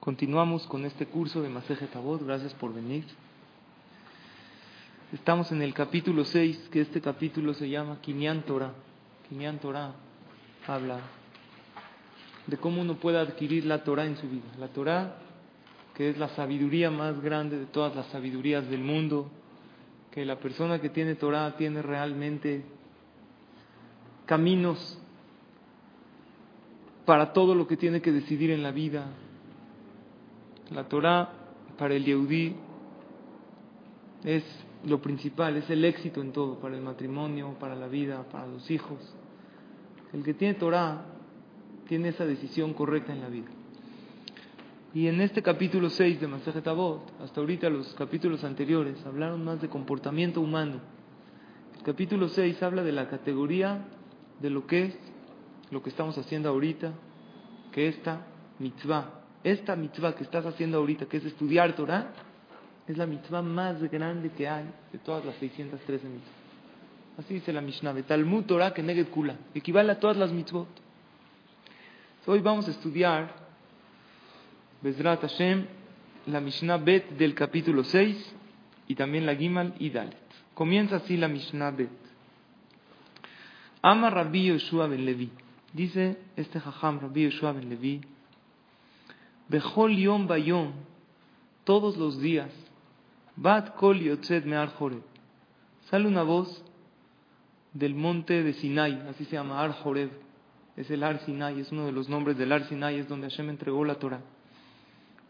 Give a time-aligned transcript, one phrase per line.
[0.00, 2.24] Continuamos con este curso de Maseje Tabot.
[2.24, 3.04] Gracias por venir.
[5.12, 8.72] Estamos en el capítulo 6, que este capítulo se llama Kinyan Torah.
[9.28, 9.92] Kinyan Torah
[10.66, 11.00] habla
[12.46, 14.46] de cómo uno puede adquirir la Torah en su vida.
[14.58, 15.18] La Torah,
[15.94, 19.30] que es la sabiduría más grande de todas las sabidurías del mundo,
[20.12, 22.64] que la persona que tiene Torah tiene realmente
[24.24, 24.98] caminos
[27.04, 29.04] para todo lo que tiene que decidir en la vida.
[30.70, 31.30] La Torah
[31.78, 32.54] para el Yehudí
[34.24, 34.44] es
[34.84, 38.70] lo principal, es el éxito en todo, para el matrimonio, para la vida, para los
[38.70, 38.98] hijos.
[40.12, 41.04] El que tiene Torah
[41.88, 43.48] tiene esa decisión correcta en la vida.
[44.92, 49.60] Y en este capítulo 6 de Masaje Tabot, hasta ahorita los capítulos anteriores hablaron más
[49.60, 50.80] de comportamiento humano.
[51.76, 53.86] El capítulo 6 habla de la categoría
[54.40, 54.98] de lo que es
[55.70, 56.92] lo que estamos haciendo ahorita,
[57.70, 58.26] que esta
[58.58, 62.12] mitzvah, esta mitzvah que estás haciendo ahorita, que es estudiar Torah,
[62.86, 66.40] es la mitzvah más grande que hay de todas las 613 mitzvahs.
[67.18, 70.68] Así dice la Mishnah, Talmud Torah que Neged Kula, equivale a todas las mitzvot.
[72.26, 73.34] Hoy vamos a estudiar,
[74.82, 75.66] Bezrat Hashem,
[76.26, 78.34] la Mishnah Bet del capítulo 6
[78.88, 80.16] y también la Gimal y Dalet.
[80.54, 81.90] Comienza así la Mishnah Bet.
[83.82, 85.30] Ama Rabbi Yoshua ben Levi.
[85.72, 88.00] Dice este Jajam Rabbi Yoshua ben Levi.
[89.50, 90.72] Bechol Yom Bayom.
[91.64, 92.52] Todos los días.
[93.34, 94.70] Bat Kol Yotzed Me'ar.
[95.90, 96.64] Sale una voz
[97.72, 99.08] del monte de Sinai.
[99.08, 100.10] Así se llama Ar Joreb.
[100.76, 101.58] Es el Ar Sinai.
[101.58, 103.00] Es uno de los nombres del Ar Sinai.
[103.00, 104.20] Es donde Hashem entregó la Torah.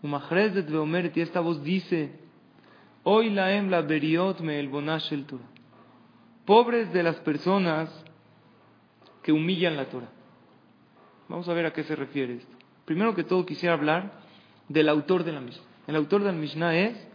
[0.02, 0.68] Umachrezet.
[1.16, 2.12] Y esta voz dice.
[3.02, 5.48] Hoy la em la beriot me el bonash el Torah.
[6.44, 7.88] Pobres de las personas
[9.22, 10.10] que humillan la Torah.
[11.26, 12.59] Vamos a ver a qué se refiere esto.
[12.90, 14.10] Primero que todo quisiera hablar
[14.68, 15.62] del autor de la Mishnah.
[15.86, 17.08] El autor de la Mishnah es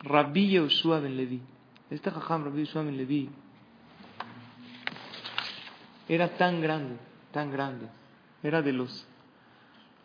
[0.00, 1.40] Rabbi Yehoshua ben Levi.
[1.88, 3.30] Este jajam, Rabbi Yehoshua ben Levi,
[6.08, 6.96] era tan grande,
[7.30, 7.86] tan grande.
[8.42, 9.06] Era de los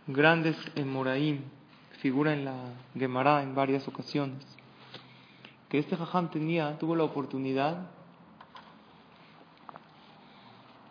[0.06, 1.40] grandes Emoraim,
[1.98, 2.54] figura en la
[2.96, 4.46] Gemara en varias ocasiones.
[5.70, 7.90] Que este jajam tenía, tuvo la oportunidad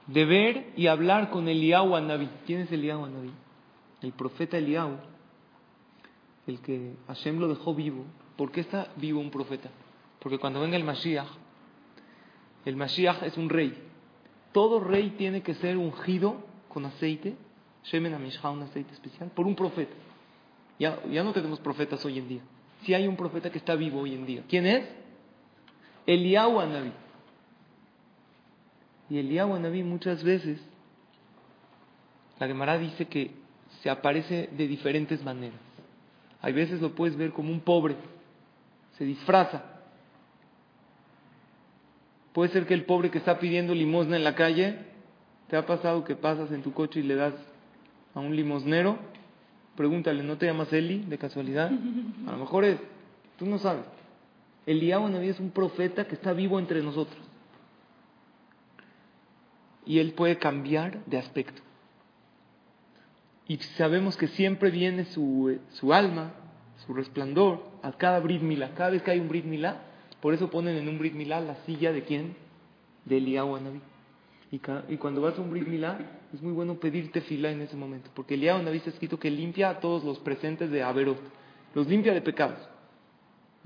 [0.08, 2.28] de ver y hablar con Eliyahu Naví.
[2.46, 3.30] ¿Quién es Eliyahu Naví?
[4.02, 4.96] El profeta Eliyahu,
[6.46, 8.04] el que Hashem lo dejó vivo.
[8.36, 9.70] ¿Por qué está vivo un profeta?
[10.18, 11.28] Porque cuando venga el Mashiach,
[12.64, 13.76] el Mashiach es un rey.
[14.52, 17.36] Todo rey tiene que ser ungido con aceite,
[17.84, 19.94] Shemen Amishha, un aceite especial, por un profeta.
[20.78, 22.42] Ya, ya no tenemos profetas hoy en día.
[22.82, 24.44] Si hay un profeta que está vivo hoy en día.
[24.48, 24.88] ¿Quién es?
[26.06, 26.92] Eliyahu Naví.
[29.10, 30.60] Y Eliyahu Naví muchas veces,
[32.38, 33.41] la Gemara dice que
[33.82, 35.58] se aparece de diferentes maneras.
[36.40, 37.96] Hay veces lo puedes ver como un pobre,
[38.96, 39.64] se disfraza.
[42.32, 44.78] Puede ser que el pobre que está pidiendo limosna en la calle,
[45.48, 47.34] ¿te ha pasado que pasas en tu coche y le das
[48.14, 48.98] a un limosnero?
[49.76, 51.70] Pregúntale, ¿no te llamas Eli de casualidad?
[52.26, 52.78] A lo mejor es,
[53.38, 53.84] tú no sabes.
[54.64, 57.20] Eliyahu Naví es un profeta que está vivo entre nosotros
[59.84, 61.60] y él puede cambiar de aspecto.
[63.52, 66.32] Y sabemos que siempre viene su, su alma,
[66.86, 68.70] su resplandor, a cada Brit Milá.
[68.74, 69.82] Cada vez que hay un Brit Milá,
[70.22, 72.34] por eso ponen en un Brit Milá la silla de quién?
[73.04, 73.58] De Eliyahu.
[74.50, 75.98] Y, cuando vas a un Brit Milá,
[76.32, 79.68] es muy bueno pedirte fila en ese momento, porque Eliyahu Naví está escrito que limpia
[79.68, 81.20] a todos los presentes de Averot,
[81.74, 82.58] los limpia de pecados.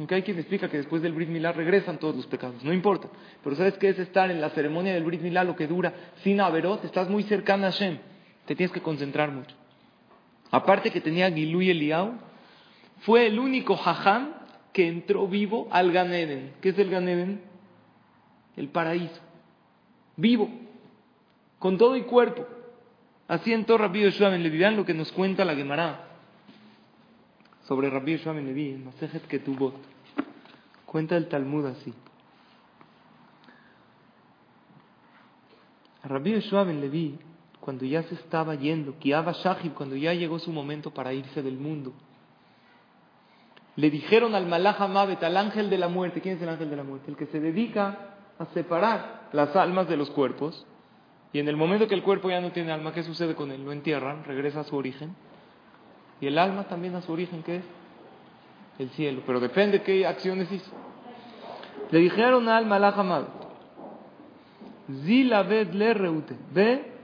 [0.01, 3.09] Aunque hay quien explica que después del Brit Milá regresan todos los pecados, no importa.
[3.45, 6.41] Pero ¿sabes qué es estar en la ceremonia del Brit Milá lo que dura sin
[6.41, 6.85] Averot?
[6.85, 7.99] Estás muy cercana a Hashem,
[8.47, 9.55] te tienes que concentrar mucho.
[10.57, 12.15] Aparte que tenía Gilú y Eliau,
[13.01, 14.33] fue el único jajam
[14.73, 16.55] que entró vivo al Gan Eden.
[16.63, 17.43] ¿Qué es el Gan Eden?
[18.57, 19.21] El paraíso.
[20.17, 20.49] Vivo,
[21.59, 22.47] con todo y cuerpo.
[23.29, 24.75] Así entró Rabbi Yoshua Ben Levi.
[24.75, 26.07] Lo que nos cuenta la Gemara
[27.65, 29.75] sobre Rabbi Yoshua Ben Levi, en Masejet Ketubot.
[30.87, 31.93] Cuenta el Talmud así.
[36.03, 37.19] Rabbi Yoshua Ben Levi,
[37.67, 41.59] cuando ya se estaba yendo, Kiaba Shahib, cuando ya llegó su momento para irse del
[41.59, 41.93] mundo,
[43.75, 46.77] le dijeron al Malach Amavet, al ángel de la muerte, ¿quién es el ángel de
[46.77, 47.11] la muerte?
[47.11, 50.65] El que se dedica a separar las almas de los cuerpos,
[51.33, 53.65] y en el momento que el cuerpo ya no tiene alma, ¿qué sucede con él?
[53.65, 55.17] Lo entierran, regresa a su origen.
[56.21, 57.65] Y el alma también a su origen, ¿qué es?
[58.79, 59.23] El cielo.
[59.27, 60.71] Pero depende qué acciones hizo.
[61.91, 63.29] Le dijeron al Malach Amavet,
[65.05, 66.96] Zilabed le reute, ve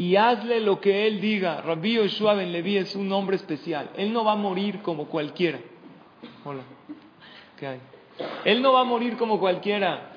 [0.00, 1.60] y hazle lo que él diga.
[1.60, 3.90] Rabbi Yoshua Ben Levi es un hombre especial.
[3.98, 5.58] Él no va a morir como cualquiera.
[6.42, 6.62] Hola.
[7.58, 7.80] ¿Qué hay?
[8.46, 10.12] Él no va a morir como cualquiera.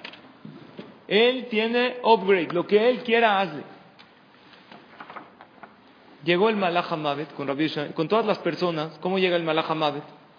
[1.06, 2.54] Él tiene upgrade.
[2.54, 3.64] Lo que él quiera, hazle.
[6.24, 6.88] Llegó el Malach
[7.36, 8.98] con Rabbi Yoshua, con todas las personas.
[9.02, 9.68] ¿Cómo llega el Malach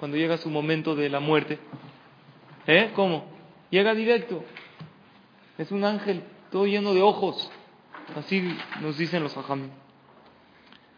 [0.01, 1.59] cuando llega su momento de la muerte?
[2.67, 2.93] ¿Eh?
[2.95, 3.27] ¿Cómo?
[3.69, 4.43] Llega directo.
[5.59, 7.51] Es un ángel todo lleno de ojos.
[8.17, 9.71] Así nos dicen los hajam.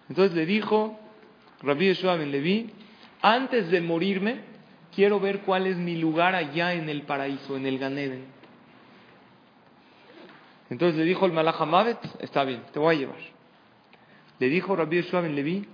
[0.08, 0.98] Entonces le dijo
[1.62, 2.70] Rabbi Yeshua Ben Levi,
[3.22, 4.40] antes de morirme,
[4.94, 8.24] quiero ver cuál es mi lugar allá en el paraíso, en el Ganeden.
[10.68, 11.56] Entonces le dijo el Malach
[12.18, 13.18] está bien, te voy a llevar.
[14.38, 15.66] Le dijo Rabbi Yeshua Ben Levi,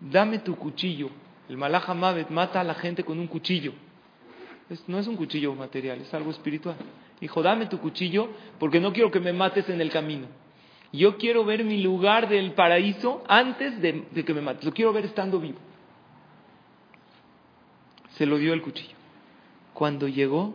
[0.00, 1.10] dame tu cuchillo.
[1.48, 1.88] El Malach
[2.30, 3.72] mata a la gente con un cuchillo.
[4.86, 6.76] no es un cuchillo material, es algo espiritual.
[7.20, 8.28] Dijo, dame tu cuchillo
[8.58, 10.26] porque no quiero que me mates en el camino.
[10.96, 14.64] Yo quiero ver mi lugar del paraíso antes de, que me mates.
[14.64, 15.58] Lo quiero ver estando vivo.
[18.16, 18.96] Se lo dio el cuchillo.
[19.74, 20.54] Cuando llegó,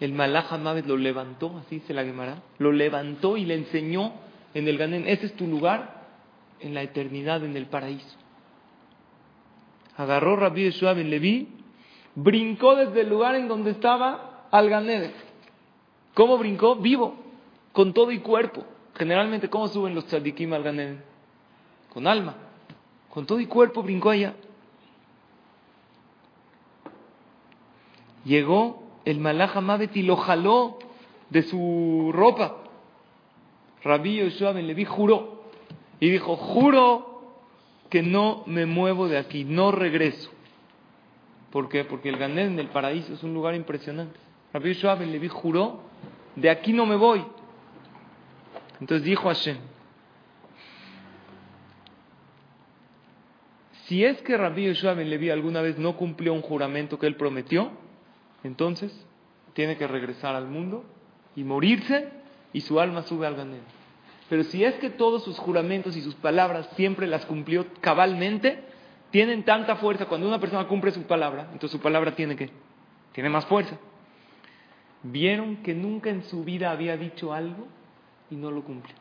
[0.00, 0.50] el Malach
[0.84, 4.12] lo levantó, así se la quemará, lo levantó y le enseñó
[4.52, 6.02] en el Ganén, ese es tu lugar
[6.58, 8.16] en la eternidad, en el paraíso.
[9.96, 11.48] Agarró Rabbi Yeshua Ben Levi,
[12.16, 15.12] brincó desde el lugar en donde estaba al Ganén.
[16.14, 16.74] ¿Cómo brincó?
[16.74, 17.21] Vivo
[17.72, 18.64] con todo y cuerpo.
[18.94, 21.02] Generalmente, ¿cómo suben los tzadikim al Ganeden?
[21.92, 22.34] Con alma.
[23.10, 24.34] Con todo y cuerpo brincó allá.
[28.24, 30.78] Llegó el Malach Mavet y lo jaló
[31.30, 32.56] de su ropa.
[33.82, 35.42] Rabí Yoshua Ben Levi juró
[35.98, 37.22] y dijo, juro
[37.90, 40.30] que no me muevo de aquí, no regreso.
[41.50, 41.84] ¿Por qué?
[41.84, 44.18] Porque el Ganeden del paraíso es un lugar impresionante.
[44.52, 45.80] Rabí Yoshua Ben Levi juró,
[46.36, 47.24] de aquí no me voy.
[48.82, 49.58] Entonces dijo Hashem,
[53.84, 57.14] si es que Rabbi Yeshua Ben Levi alguna vez no cumplió un juramento que él
[57.14, 57.70] prometió,
[58.42, 58.92] entonces
[59.52, 60.84] tiene que regresar al mundo
[61.36, 62.08] y morirse
[62.52, 63.62] y su alma sube al ganero.
[64.28, 68.64] Pero si es que todos sus juramentos y sus palabras siempre las cumplió cabalmente,
[69.12, 70.06] tienen tanta fuerza.
[70.06, 72.50] Cuando una persona cumple su palabra, entonces su palabra tiene que,
[73.12, 73.78] tiene más fuerza.
[75.04, 77.68] Vieron que nunca en su vida había dicho algo
[78.32, 78.92] y no lo cumple.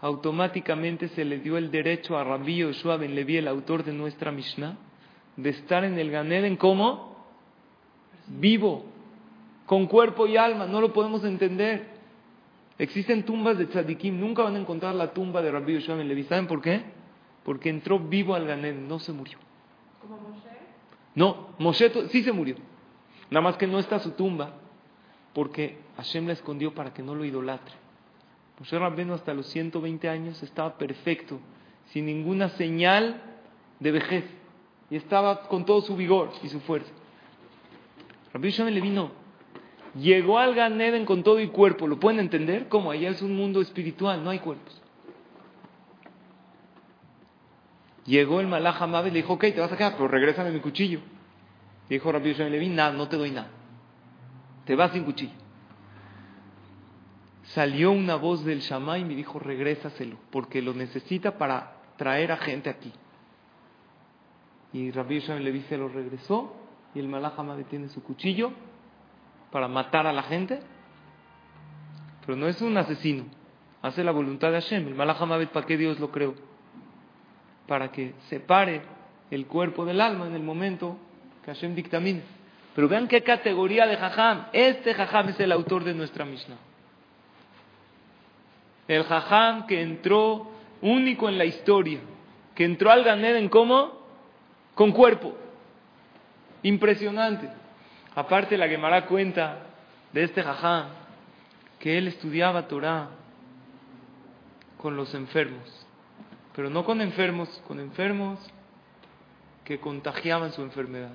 [0.00, 4.32] Automáticamente se le dio el derecho a Rabbi Yoshua Ben Levi, el autor de nuestra
[4.32, 4.76] Mishnah,
[5.36, 7.16] de estar en el Ganeden como
[8.26, 8.84] vivo,
[9.64, 10.66] con cuerpo y alma.
[10.66, 11.92] No lo podemos entender.
[12.78, 16.24] Existen tumbas de tzadikim, nunca van a encontrar la tumba de Rabbi Yoshua Ben Levi.
[16.24, 16.82] ¿Saben por qué?
[17.44, 19.38] Porque entró vivo al Ganeden, no se murió.
[20.00, 20.50] ¿Como Moshe?
[21.14, 22.56] No, Moshe sí se murió.
[23.30, 24.54] Nada más que no está su tumba,
[25.32, 27.81] porque Hashem la escondió para que no lo idolatre.
[28.58, 31.40] Moshe Rabbenu hasta los 120 años estaba perfecto,
[31.86, 33.20] sin ninguna señal
[33.80, 34.24] de vejez,
[34.90, 36.92] y estaba con todo su vigor y su fuerza.
[38.32, 39.10] Rabbi Shimon le vino,
[39.94, 42.68] llegó al Ganeden con todo y cuerpo, ¿lo pueden entender?
[42.68, 44.80] Como allá es un mundo espiritual, no hay cuerpos.
[48.04, 51.00] Llegó el Malach y le dijo, ok, te vas a quedar, pero regrésame mi cuchillo.
[51.88, 53.48] Dijo Rabbi Shimon nada, no te doy nada.
[54.64, 55.41] Te vas sin cuchillo
[57.44, 62.36] salió una voz del Shammai y me dijo, regrésaselo, porque lo necesita para traer a
[62.36, 62.92] gente aquí.
[64.72, 66.54] Y Rabbi Yisrael Levi se lo regresó
[66.94, 67.34] y el Malach
[67.68, 68.52] tiene su cuchillo
[69.50, 70.60] para matar a la gente.
[72.24, 73.24] Pero no es un asesino,
[73.82, 74.88] hace la voluntad de Hashem.
[74.88, 75.18] El Malach
[75.52, 76.34] ¿para qué Dios lo creó?
[77.66, 78.82] Para que separe
[79.30, 80.96] el cuerpo del alma en el momento
[81.44, 82.22] que Hashem dictamine.
[82.74, 84.46] Pero vean qué categoría de Jajam.
[84.52, 86.71] Este Jajam es el autor de nuestra Mishnah.
[88.88, 92.00] El jajam que entró único en la historia,
[92.54, 94.00] que entró al Ganeden como
[94.74, 95.34] con cuerpo.
[96.62, 97.48] Impresionante.
[98.14, 99.58] Aparte la Gemara cuenta
[100.12, 100.88] de este jajam
[101.78, 103.08] que él estudiaba Torah
[104.76, 105.86] con los enfermos,
[106.54, 108.38] pero no con enfermos, con enfermos
[109.64, 111.12] que contagiaban su enfermedad.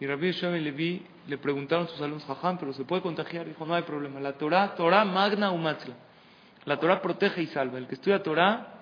[0.00, 3.46] Y Rabbi Shimon Levi le preguntaron sus alumnos, Jajam, pero se puede contagiar.
[3.46, 4.20] Dijo, no hay problema.
[4.20, 5.94] La Torah, Torah magna umatzla.
[6.64, 7.78] La Torah protege y salva.
[7.78, 8.74] El que estudia Torah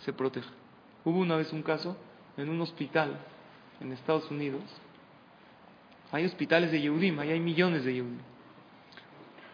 [0.00, 0.50] se protege.
[1.04, 1.96] Hubo una vez un caso
[2.36, 3.18] en un hospital
[3.80, 4.62] en Estados Unidos.
[6.12, 8.20] Hay hospitales de Yehudim, ahí hay millones de Yehudim.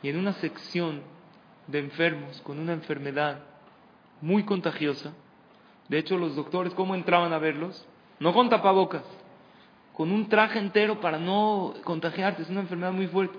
[0.02, 1.02] Y en una sección
[1.66, 3.40] de enfermos con una enfermedad
[4.20, 5.12] muy contagiosa,
[5.88, 7.86] de hecho los doctores, ¿cómo entraban a verlos?
[8.20, 9.02] No con tapabocas
[9.96, 13.38] con un traje entero para no contagiarte, es una enfermedad muy fuerte.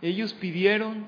[0.00, 1.06] Ellos pidieron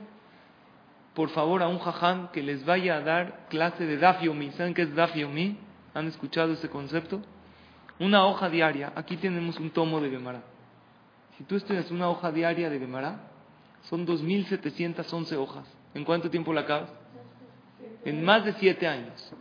[1.14, 4.50] por favor, a un jajam que les vaya a dar clase de Dafiomi.
[4.52, 5.56] ¿Saben qué es Dafiomi?
[5.94, 7.22] ¿Han escuchado ese concepto?
[8.00, 8.92] Una hoja diaria.
[8.96, 10.42] Aquí tenemos un tomo de Gemara.
[11.38, 13.30] Si tú estudias una hoja diaria de Gemara,
[13.82, 15.68] son 2.711 hojas.
[15.94, 16.90] ¿En cuánto tiempo la acabas?
[18.04, 19.32] En más de 7 años.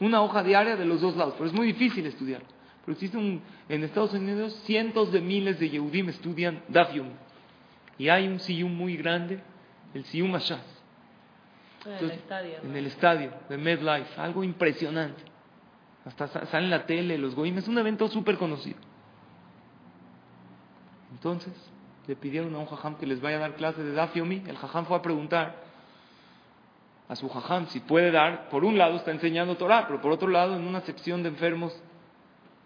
[0.00, 1.34] Una hoja diaria de los dos lados.
[1.34, 2.42] Pero es muy difícil estudiar.
[2.84, 7.12] Pero existen en Estados Unidos cientos de miles de Yehudim estudian Dafiomi.
[7.98, 9.40] Y hay un sillum muy grande
[9.94, 10.64] el Siyum Ashaz.
[11.84, 12.58] En el estadio.
[12.62, 15.22] En el estadio de MedLife, algo impresionante.
[16.04, 18.78] Hasta sale en la tele, los goyim, es un evento súper conocido.
[21.12, 21.52] Entonces,
[22.06, 24.42] le pidieron a un jajam que les vaya a dar clase de Dafiomi.
[24.46, 25.62] El jajam fue a preguntar
[27.08, 28.48] a su jajam si puede dar.
[28.48, 31.80] Por un lado está enseñando Torah, pero por otro lado, en una sección de enfermos,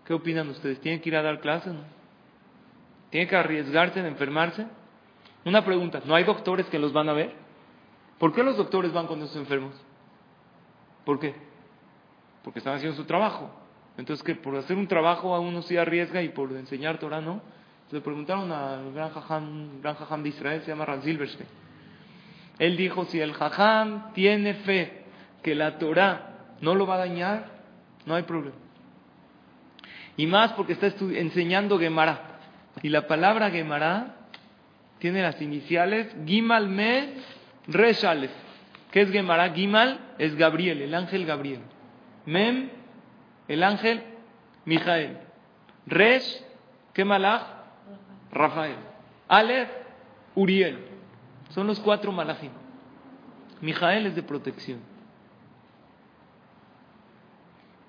[0.07, 0.81] ¿qué opinan ustedes?
[0.81, 1.73] ¿Tienen que ir a dar clases?
[1.73, 1.81] No?
[3.11, 4.67] ¿Tienen que arriesgarse de enfermarse?
[5.45, 7.33] Una pregunta, ¿no hay doctores que los van a ver?
[8.19, 9.75] ¿Por qué los doctores van con esos enfermos?
[11.05, 11.35] ¿Por qué?
[12.43, 13.51] Porque están haciendo su trabajo.
[13.97, 17.41] Entonces, que por hacer un trabajo a uno sí arriesga y por enseñar Torah no.
[17.91, 21.49] Le preguntaron al gran jajam, gran jajam de Israel, se llama Ran Silverstein.
[22.59, 25.05] Él dijo, si el jajam tiene fe
[25.43, 27.51] que la Torah no lo va a dañar,
[28.05, 28.57] no hay problema.
[30.17, 32.39] Y más porque está enseñando Gemara.
[32.83, 34.17] Y la palabra Gemara
[34.99, 37.15] tiene las iniciales Gimal Me
[37.67, 38.33] Resh Aleph.
[38.91, 39.51] ¿Qué es Gemara?
[39.51, 41.61] Gimal es Gabriel, el ángel Gabriel.
[42.25, 42.71] Mem,
[43.49, 44.03] el ángel
[44.65, 45.19] Mijael.
[45.87, 46.43] Resh,
[46.93, 47.43] ¿qué malach?
[48.33, 48.77] Rafael.
[49.29, 49.71] Aleph,
[50.35, 50.79] Uriel.
[51.51, 52.51] Son los cuatro malachim.
[53.61, 54.81] Mijael es de protección.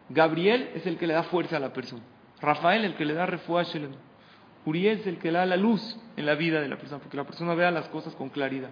[0.10, 2.04] Gabriel es el que le da fuerza a la persona.
[2.42, 3.78] Rafael el que le da refuerzo.
[4.66, 7.24] Uriel es el que da la luz en la vida de la persona, porque la
[7.24, 8.70] persona vea las cosas con claridad,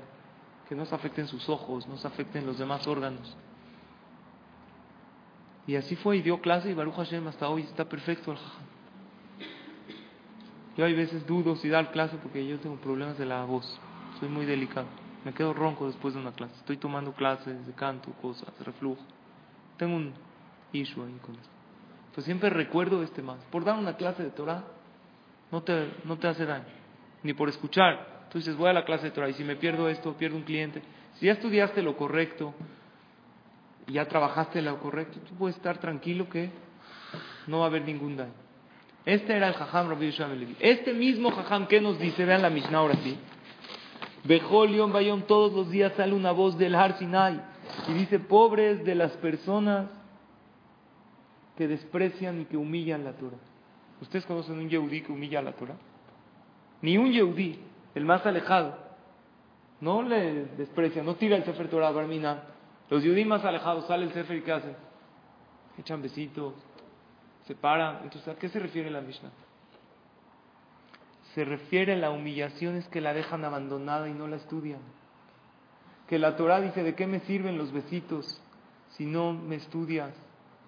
[0.68, 3.36] que no se afecten sus ojos, no se afecten los demás órganos.
[5.68, 8.66] Y así fue y dio clase y Baruch Hashem hasta hoy está perfecto el jajam.
[10.78, 13.80] Yo hay veces dudo si dar clase porque yo tengo problemas de la voz,
[14.20, 14.88] soy muy delicado,
[15.24, 19.02] me quedo ronco después de una clase, estoy tomando clases de canto, cosas, reflujo,
[19.78, 20.14] tengo un
[20.74, 21.55] issue ahí con esto.
[22.16, 24.64] Pues siempre recuerdo este más, por dar una clase de Torah
[25.52, 26.64] no te, no te hace daño,
[27.24, 28.28] ni por escuchar.
[28.32, 30.44] Tú dices, voy a la clase de Torah y si me pierdo esto, pierdo un
[30.44, 30.82] cliente.
[31.16, 32.54] Si ya estudiaste lo correcto,
[33.88, 36.50] ya trabajaste lo correcto, tú puedes estar tranquilo que
[37.48, 38.34] no va a haber ningún daño.
[39.06, 40.56] Este era el Jajam Rabbi Levi.
[40.62, 43.18] Este mismo Jajam que nos dice, vean la Mishnah ahora sí.
[44.24, 47.42] Bejol Bayom, todos los días sale una voz del Har Sinai
[47.90, 49.88] y dice, pobres de las personas
[51.58, 53.38] que desprecian y que humillan la Torah.
[54.02, 55.78] ¿Ustedes conocen un Yehudí que humilla a la Torah?
[56.82, 57.60] Ni un Yehudí,
[57.96, 58.78] el más alejado,
[59.82, 62.44] no le desprecia, no tira el Sefer Torah, Barmina.
[62.90, 64.76] Los Yehudí más alejados, sale el Sefer y ¿qué hacen?
[65.78, 66.54] Echan besitos,
[67.46, 68.00] se paran.
[68.04, 69.32] Entonces, ¿a qué se refiere la Mishnah?
[71.34, 74.80] Se refiere a la humillación es que la dejan abandonada y no la estudian.
[76.08, 78.42] Que la Torah dice, ¿de qué me sirven los besitos
[78.92, 80.14] si no me estudias?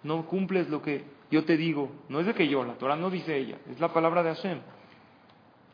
[0.04, 3.10] No cumples lo que yo te digo, no es de que yo, la Torah no
[3.10, 4.60] dice ella, es la palabra de Hashem.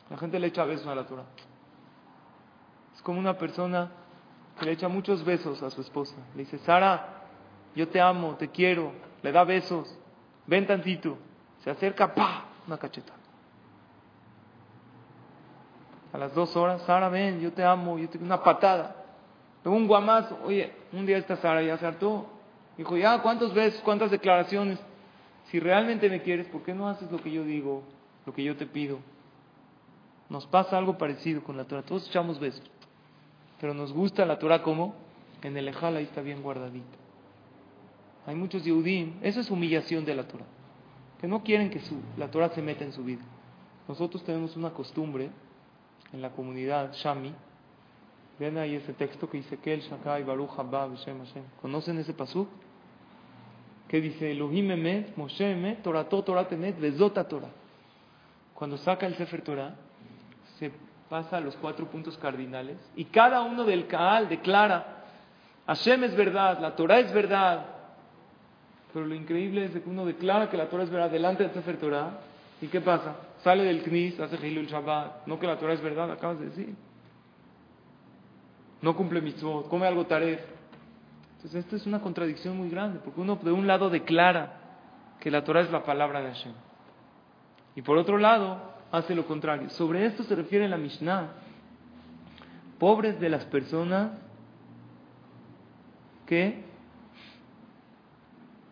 [0.10, 1.26] La gente le echa besos a la Torah.
[2.96, 3.92] Es como una persona
[4.60, 6.16] que le echa muchos besos a su esposa.
[6.36, 7.24] Le dice, Sara,
[7.76, 8.92] yo te amo, te quiero.
[9.22, 9.98] Le da besos.
[10.46, 11.18] Ven tantito.
[11.64, 13.14] Se acerca, pa, una cacheta.
[16.12, 18.96] A las dos horas, Sara, ven, yo te amo, yo te una patada.
[19.64, 20.38] Luego un guamazo.
[20.44, 22.28] Oye, un día esta Sara ya se hartó.
[22.78, 24.80] Dijo, ya, ¿cuántos besos, cuántas declaraciones?
[25.46, 27.84] Si realmente me quieres, ¿por qué no haces lo que yo digo,
[28.26, 29.00] lo que yo te pido?
[30.30, 31.84] Nos pasa algo parecido con la Torah.
[31.84, 32.64] Todos echamos besos.
[33.60, 34.96] Pero nos gusta la Torah como
[35.44, 36.98] en el Ejal ahí está bien guardadito.
[38.26, 40.46] Hay muchos Yehudim, eso es humillación de la Torah,
[41.20, 41.82] que no quieren que
[42.18, 43.22] la Torah se meta en su vida.
[43.88, 45.30] Nosotros tenemos una costumbre
[46.14, 47.34] en la comunidad Shami.
[48.40, 51.44] Ven ahí ese texto que dice Kel Shakai Baruch Haba Hashem Hashem.
[51.62, 52.48] ¿Conocen ese pasuk?
[53.94, 57.52] Que dice Elohim Emet, Moshe Emet, Torah Temet, Vezota Torah.
[58.56, 59.76] Cuando saca el Sefer Torah,
[60.58, 60.72] se
[61.08, 65.04] pasa a los cuatro puntos cardinales y cada uno del Kaal declara
[65.68, 67.68] Hashem es verdad, la Torah es verdad.
[68.92, 71.78] Pero lo increíble es que uno declara que la Torah es verdad delante del Sefer
[71.78, 72.18] Torah.
[72.64, 73.16] ¿Y qué pasa?
[73.44, 75.28] Sale del Knis, hace Hilul Shabbat.
[75.28, 76.74] No que la Torah es verdad, acabas de decir.
[78.82, 80.42] No cumple mitzvot, come algo taref.
[81.44, 84.62] Entonces, esto es una contradicción muy grande, porque uno de un lado declara
[85.20, 86.54] que la Torah es la palabra de Hashem.
[87.76, 88.62] Y por otro lado,
[88.94, 89.70] hace lo contrario.
[89.70, 91.34] Sobre esto se refiere la Mishnah.
[92.80, 94.12] Pobres de las personas
[96.26, 96.64] que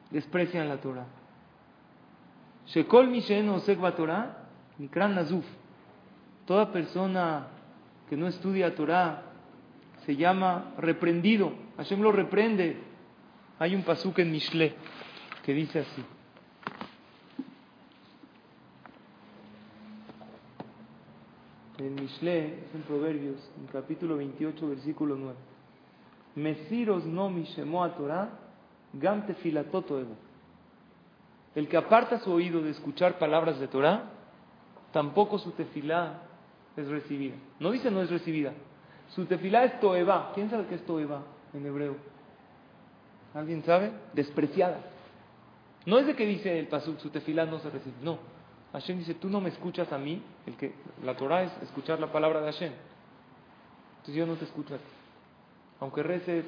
[0.10, 1.08] desprecian la Torah.
[2.68, 4.48] Shekol Mishen Osek Torah,
[4.78, 5.46] Mikran Nazuf.
[6.46, 7.48] Toda persona
[8.10, 9.24] que no estudia Torah
[10.06, 11.52] se llama reprendido.
[11.82, 12.78] Hashem lo reprende.
[13.58, 14.76] Hay un pasuk en Mishle
[15.44, 16.06] que dice así.
[21.80, 25.36] En Mishle, es en Proverbios, en capítulo 28, versículo 9.
[26.36, 28.30] Mesiros no mishemo a Torah,
[28.94, 29.24] gam.
[31.56, 34.04] El que aparta su oído de escuchar palabras de Torah,
[34.94, 36.22] tampoco su tefilá
[36.78, 37.38] es recibida.
[37.60, 38.54] No dice no es recibida.
[39.16, 40.32] Su tefilá es toeva.
[40.36, 41.24] ¿Quién sabe qué es toeva
[41.54, 41.96] en hebreo?
[43.34, 43.92] ¿Alguien sabe?
[44.14, 44.80] Despreciada.
[45.86, 47.96] No es de que dice el pasuk, su tefilá no se recibe.
[48.02, 48.20] No.
[48.74, 50.22] Hashem dice, tú no me escuchas a mí.
[50.46, 52.74] El que, la Torah es escuchar la palabra de Hashem.
[53.92, 54.84] Entonces yo no te escucho a ti.
[55.80, 56.44] Aunque rece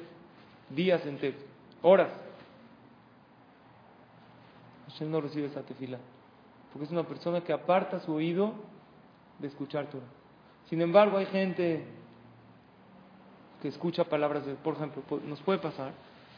[0.70, 1.40] días enteros,
[1.82, 2.10] horas.
[4.88, 5.98] Hashem no recibe esa tefilá.
[6.72, 8.54] Porque es una persona que aparta su oído
[9.38, 10.04] de escuchar Torah.
[10.68, 11.84] Sin embargo, hay gente
[13.64, 15.92] que escucha palabras de, por ejemplo, nos puede pasar,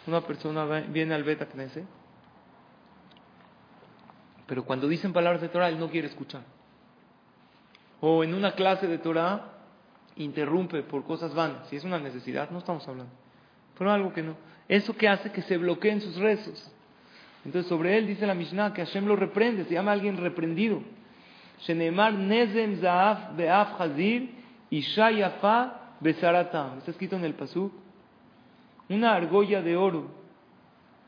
[0.07, 1.85] una persona viene al Beta Knesset,
[4.47, 6.43] pero cuando dicen palabras de Torah, él no quiere escuchar.
[8.01, 9.55] O en una clase de Torah,
[10.15, 11.67] interrumpe por cosas vanas.
[11.69, 13.13] Si es una necesidad, no estamos hablando.
[13.77, 14.37] Pero algo que no.
[14.69, 16.73] Eso que hace que se bloqueen sus rezos.
[17.45, 20.81] Entonces, sobre él dice la Mishnah que Hashem lo reprende, se llama alguien reprendido.
[21.63, 24.31] Shenemar Nezem Zaaf Beaf Hazir
[24.71, 26.79] Isha Yafa Besaratam.
[26.79, 27.73] Está escrito en el Pasuk.
[28.89, 30.07] Una argolla de oro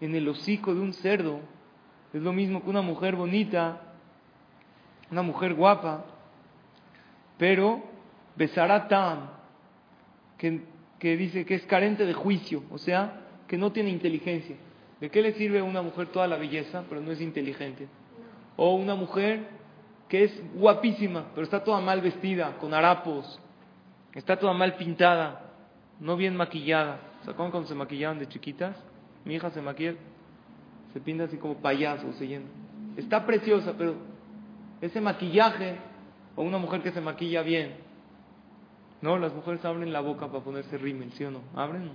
[0.00, 1.40] en el hocico de un cerdo
[2.12, 3.80] es lo mismo que una mujer bonita,
[5.10, 6.04] una mujer guapa,
[7.36, 7.82] pero
[8.36, 9.30] Besaratam,
[10.38, 10.62] que,
[10.98, 14.56] que dice que es carente de juicio, o sea, que no tiene inteligencia.
[15.00, 17.86] ¿De qué le sirve a una mujer toda la belleza, pero no es inteligente?
[18.56, 19.46] O una mujer
[20.08, 23.38] que es guapísima, pero está toda mal vestida, con harapos,
[24.14, 25.52] está toda mal pintada,
[26.00, 27.00] no bien maquillada.
[27.24, 28.76] ¿Se acuerdan cuando se maquillaban de chiquitas?
[29.24, 29.94] Mi hija se maquilla,
[30.92, 32.46] se pinta así como payaso, se llena.
[32.96, 33.94] Está preciosa, pero
[34.80, 35.76] ese maquillaje,
[36.36, 37.88] o una mujer que se maquilla bien,
[39.00, 41.40] no, las mujeres abren la boca para ponerse rímel, ¿sí o no?
[41.54, 41.90] ¿Abren?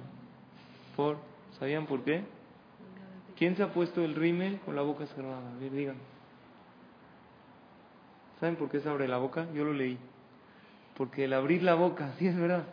[0.96, 1.18] ¿Por?
[1.60, 2.24] ¿Sabían por qué?
[3.38, 5.38] ¿Quién se ha puesto el rímel con la boca cerrada?
[5.38, 5.96] A ver.
[8.40, 9.48] ¿Saben por qué se abre la boca?
[9.54, 9.98] Yo lo leí.
[10.96, 12.66] Porque el abrir la boca, sí es verdad,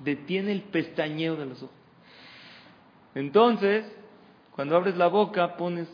[0.00, 1.76] detiene el pestañeo de los ojos.
[3.14, 3.84] Entonces,
[4.54, 5.88] cuando abres la boca, pones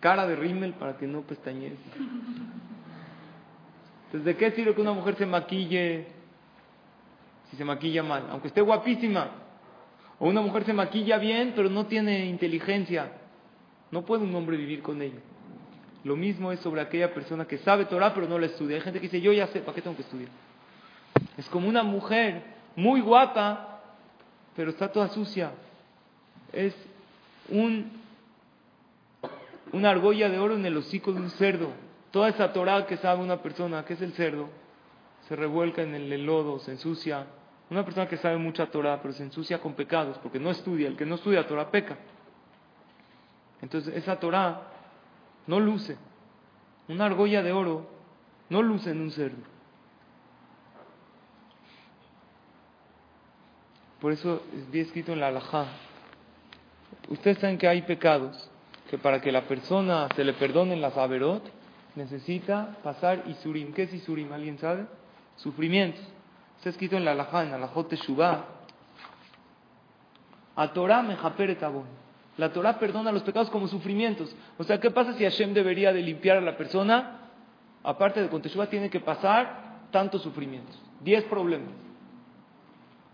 [0.00, 1.78] cara de rímel para que no pestañees.
[4.06, 6.06] Entonces, ¿de qué sirve que una mujer se maquille
[7.50, 8.26] si se maquilla mal?
[8.30, 9.30] Aunque esté guapísima.
[10.18, 13.12] O una mujer se maquilla bien, pero no tiene inteligencia.
[13.90, 15.20] No puede un hombre vivir con ella.
[16.04, 18.76] Lo mismo es sobre aquella persona que sabe Torah pero no la estudia.
[18.76, 20.30] Hay gente que dice, yo ya sé, ¿para qué tengo que estudiar?
[21.36, 22.42] Es como una mujer
[22.76, 23.80] muy guapa,
[24.54, 25.52] pero está toda sucia.
[26.52, 26.74] Es
[27.48, 27.90] un,
[29.72, 31.70] una argolla de oro en el hocico de un cerdo.
[32.10, 34.48] Toda esa Torah que sabe una persona, que es el cerdo,
[35.28, 37.26] se revuelca en el lodo, se ensucia.
[37.70, 40.88] Una persona que sabe mucha Torah, pero se ensucia con pecados, porque no estudia.
[40.88, 41.96] El que no estudia Torah peca.
[43.62, 44.60] Entonces, esa Torah
[45.46, 45.96] no luce.
[46.88, 47.86] Una argolla de oro
[48.50, 49.51] no luce en un cerdo.
[54.02, 55.66] Por eso es bien escrito en la alajá.
[57.08, 58.50] Ustedes saben que hay pecados
[58.90, 61.42] que para que la persona se le perdonen las averot
[61.94, 63.72] necesita pasar isurim.
[63.72, 64.32] ¿Qué es isurim?
[64.32, 64.86] ¿Alguien sabe?
[65.36, 66.02] Sufrimientos.
[66.56, 68.44] Está escrito en la alajá, en alajot teshuvah.
[70.56, 71.06] A Torah.
[72.38, 74.34] La Torah perdona los pecados como sufrimientos.
[74.58, 77.20] O sea, ¿qué pasa si Hashem debería de limpiar a la persona?
[77.84, 80.76] Aparte de con Teshuvah tiene que pasar tantos sufrimientos.
[81.00, 81.91] Diez problemas.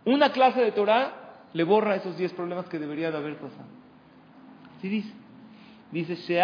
[0.09, 1.13] Una clase de Torah
[1.53, 3.69] le borra esos diez problemas que debería de haber pasado.
[4.79, 5.13] Así dice.
[5.91, 6.43] Dice,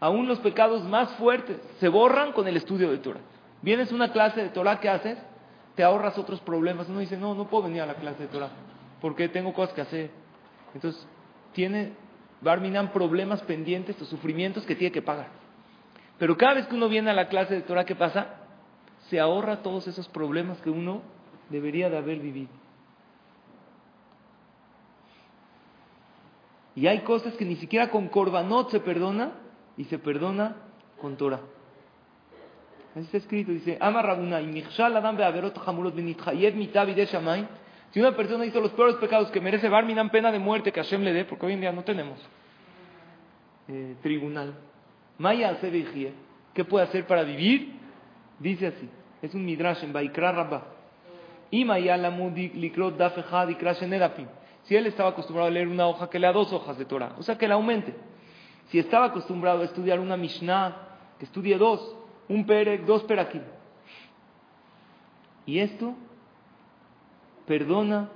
[0.00, 3.20] Aún los pecados más fuertes se borran con el estudio de Torah.
[3.62, 5.18] Vienes a una clase de Torah, ¿qué haces?
[5.76, 6.88] te ahorras otros problemas.
[6.88, 8.50] Uno dice, no, no puedo venir a la clase de Torah
[9.00, 10.10] porque tengo cosas que hacer.
[10.74, 11.06] Entonces,
[11.52, 11.92] tiene
[12.40, 15.28] Barminan problemas pendientes o sufrimientos que tiene que pagar.
[16.18, 18.37] Pero cada vez que uno viene a la clase de Torah, ¿qué pasa?
[19.10, 21.02] Se ahorra todos esos problemas que uno
[21.50, 22.50] debería de haber vivido.
[26.74, 29.32] Y hay cosas que ni siquiera con Corbanot se perdona
[29.76, 30.56] y se perdona
[31.00, 31.40] con Torah.
[32.92, 34.02] Así está escrito, dice, Ama.
[37.90, 41.02] Si una persona hizo los peores pecados que merece barminan pena de muerte que Hashem
[41.02, 42.18] le dé, porque hoy en día no tenemos
[43.68, 44.54] eh, tribunal.
[45.18, 45.58] Maya
[46.54, 47.72] ¿Qué puede hacer para vivir?
[48.38, 48.88] Dice así,
[49.22, 50.64] es un midrash en Baikra Rabba.
[51.50, 51.62] Si
[54.76, 57.38] él estaba acostumbrado a leer una hoja, que lea dos hojas de Torah, o sea
[57.38, 57.94] que la aumente.
[58.70, 60.76] Si estaba acostumbrado a estudiar una Mishnah,
[61.18, 61.96] que estudie dos,
[62.28, 63.42] un Perek, dos Perakim.
[65.46, 65.94] Y esto
[67.46, 68.10] perdona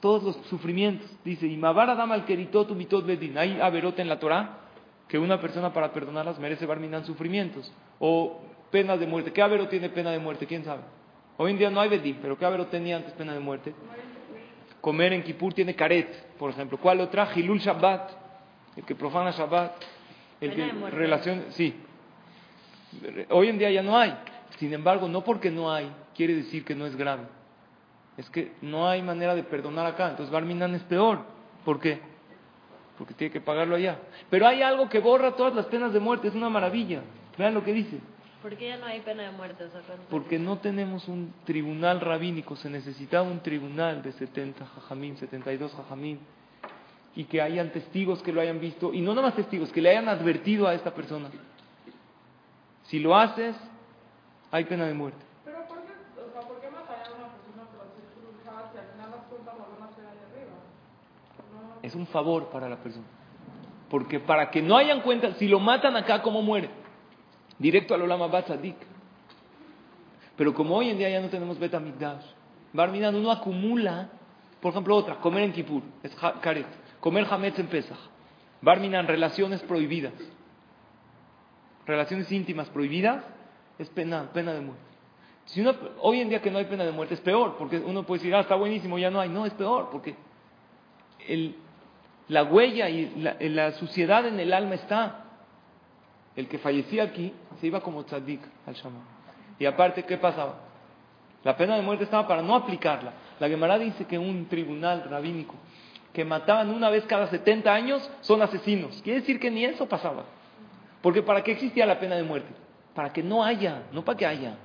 [0.00, 1.10] todos los sufrimientos.
[1.24, 3.36] Dice, y dama al keritotu mitot bedin.
[3.36, 4.58] Hay averota en la Torah
[5.08, 9.32] que una persona para perdonarlas merece barminan sufrimientos o penas de muerte.
[9.32, 10.46] ¿Qué avero tiene pena de muerte?
[10.46, 10.82] ¿Quién sabe?
[11.36, 13.74] Hoy en día no hay bedín, pero ¿qué avero tenía antes pena de muerte?
[14.80, 16.78] Comer en Kippur tiene caret, por ejemplo.
[16.78, 17.28] ¿Cuál otra?
[17.34, 18.10] Hilul Shabbat,
[18.76, 19.72] el que profana Shabbat,
[20.40, 21.74] el que relación, sí.
[23.30, 24.14] Hoy en día ya no hay.
[24.58, 27.22] Sin embargo, no porque no hay, quiere decir que no es grave.
[28.16, 30.10] Es que no hay manera de perdonar acá.
[30.10, 31.20] Entonces Barminan es peor.
[31.64, 32.00] ¿Por qué?
[32.98, 33.98] Porque tiene que pagarlo allá.
[34.28, 36.28] Pero hay algo que borra todas las penas de muerte.
[36.28, 37.00] Es una maravilla.
[37.38, 37.98] Vean lo que dice.
[38.42, 39.66] ¿Por qué ya no hay pena de muerte?
[40.08, 46.20] Porque no tenemos un tribunal rabínico, se necesitaba un tribunal de 70 jajamín, 72 jajamín,
[47.14, 50.08] y que hayan testigos que lo hayan visto, y no nomás testigos, que le hayan
[50.08, 51.28] advertido a esta persona.
[52.84, 53.54] Si lo haces,
[54.50, 55.22] hay pena de muerte.
[55.44, 57.28] Pero ¿por qué, o sea, ¿por qué una persona
[58.72, 60.56] si al final las cuentas van a arriba?
[61.82, 63.06] Es un favor para la persona.
[63.90, 66.79] Porque para que no hayan cuentas, si lo matan acá, ¿cómo muere?
[67.60, 68.76] Directo al Olama Batzadik.
[70.36, 72.24] Pero como hoy en día ya no tenemos Betamigdash,
[72.72, 74.08] Barminan uno acumula,
[74.60, 76.66] por ejemplo, otra, comer en Kippur, es Karet,
[77.00, 77.98] comer Hametz en Pesach.
[78.62, 80.12] Barminan, relaciones prohibidas.
[81.86, 83.24] Relaciones íntimas prohibidas
[83.78, 84.84] es pena, pena de muerte.
[85.46, 88.04] Si uno, hoy en día que no hay pena de muerte es peor, porque uno
[88.04, 89.28] puede decir, ah, está buenísimo, ya no hay.
[89.28, 90.14] No, es peor, porque
[92.28, 93.10] la huella y
[93.48, 95.19] la suciedad en el alma está
[96.36, 99.02] el que fallecía aquí se iba como tzadik al shaman.
[99.58, 100.54] Y aparte, ¿qué pasaba?
[101.44, 103.12] La pena de muerte estaba para no aplicarla.
[103.38, 105.54] La Gemara dice que un tribunal rabínico
[106.12, 109.00] que mataban una vez cada 70 años son asesinos.
[109.02, 110.24] Quiere decir que ni eso pasaba.
[111.02, 112.52] Porque ¿para qué existía la pena de muerte?
[112.94, 114.56] Para que no haya, no para que haya.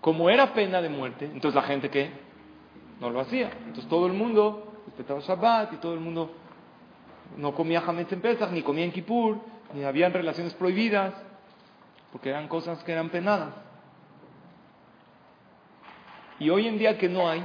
[0.00, 2.10] Como era pena de muerte, entonces la gente que
[3.00, 3.50] no lo hacía.
[3.66, 6.30] Entonces todo el mundo respetaba Shabbat y todo el mundo
[7.36, 9.38] no comía Hametz en Pesach ni comía en Kippur
[9.74, 11.14] ni habían relaciones prohibidas,
[12.12, 13.54] porque eran cosas que eran penadas.
[16.38, 17.44] Y hoy en día que no hay,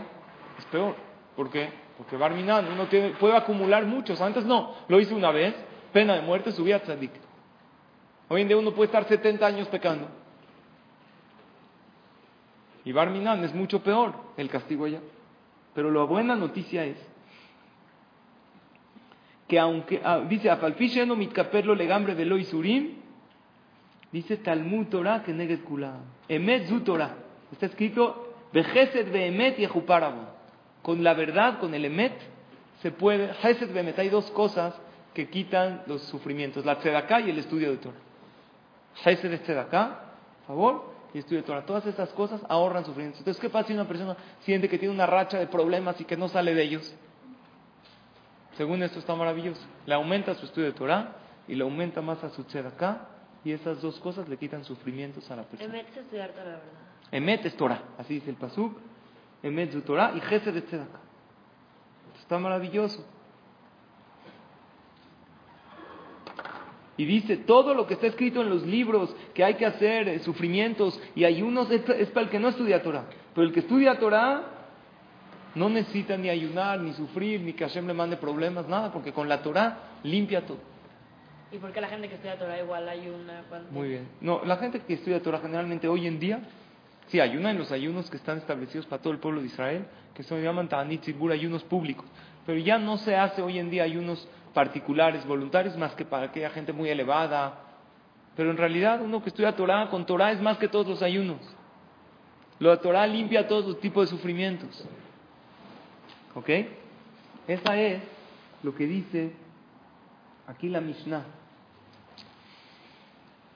[0.57, 0.95] es peor.
[1.35, 1.69] ¿Por qué?
[1.97, 2.87] Porque Barminan uno
[3.19, 4.21] puede acumular muchos.
[4.21, 5.55] Antes no, lo hice una vez,
[5.91, 7.11] pena de muerte, subía a tzadik.
[8.29, 10.07] Hoy en día uno puede estar 70 años pecando.
[12.85, 14.99] Y Barminan es mucho peor el castigo allá.
[15.73, 16.97] Pero la buena noticia es
[19.53, 22.95] que aunque, ah, dice, no mitkaperlo legambre velo isurim,
[24.11, 25.97] dice Talmud Torah que neget kula.
[26.27, 27.13] Emet zu Torah.
[27.51, 29.67] Está escrito, vejesed veemet y
[30.81, 32.13] Con la verdad, con el emet,
[32.81, 34.73] se puede, Hesed veemet, hay dos cosas
[35.13, 37.99] que quitan los sufrimientos, la tzedaká y el estudio de Torah.
[39.05, 40.15] Hesed es tzedaká,
[40.47, 41.63] favor, y estudio de Torah.
[41.63, 43.19] Todas estas cosas ahorran sufrimientos.
[43.19, 46.17] Entonces, ¿qué pasa si una persona siente que tiene una racha de problemas y que
[46.17, 46.95] no sale de ellos?
[48.57, 49.61] Según esto está maravilloso.
[49.85, 51.15] Le aumenta su estudio de Torah
[51.47, 53.07] y le aumenta más a su acá
[53.43, 55.73] y esas dos cosas le quitan sufrimientos a la persona.
[55.73, 56.61] Emet es estudiar Torah, ¿verdad?
[57.11, 58.77] Emet es Torah, así dice el Pasuk.
[59.41, 60.99] Emet su Torah y Gesed de acá.
[62.19, 63.05] Está maravilloso.
[66.95, 70.19] Y dice, todo lo que está escrito en los libros que hay que hacer, eh,
[70.19, 73.05] sufrimientos y ayunos, es, es para el que no estudia Torah.
[73.33, 74.52] Pero el que estudia Torah
[75.55, 79.29] no necesita ni ayunar, ni sufrir, ni que Hashem le mande problemas, nada, porque con
[79.29, 80.57] la Torah limpia todo.
[81.51, 83.43] ¿Y por qué la gente que estudia Torah igual ayuna?
[83.69, 84.07] Muy bien.
[84.21, 86.39] No, la gente que estudia Torah generalmente hoy en día,
[87.07, 89.85] sí, ayuna en los ayunos que están establecidos para todo el pueblo de Israel,
[90.15, 92.05] que se llaman Ta'anit ayunos públicos.
[92.45, 96.49] Pero ya no se hace hoy en día ayunos particulares, voluntarios, más que para aquella
[96.49, 97.59] gente muy elevada.
[98.35, 101.37] Pero en realidad uno que estudia Torah, con Torah es más que todos los ayunos.
[102.59, 104.83] La Torah limpia todos los tipos de sufrimientos.
[106.35, 106.49] ¿Ok?
[107.47, 108.01] Esa es
[108.63, 109.31] lo que dice
[110.47, 111.25] aquí la Mishnah.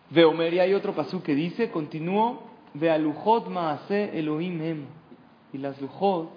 [0.10, 4.86] Veomer, y hay otro pasú que dice, continúo, Vealujot maase Elohim hem.
[5.54, 6.30] Y las lujot,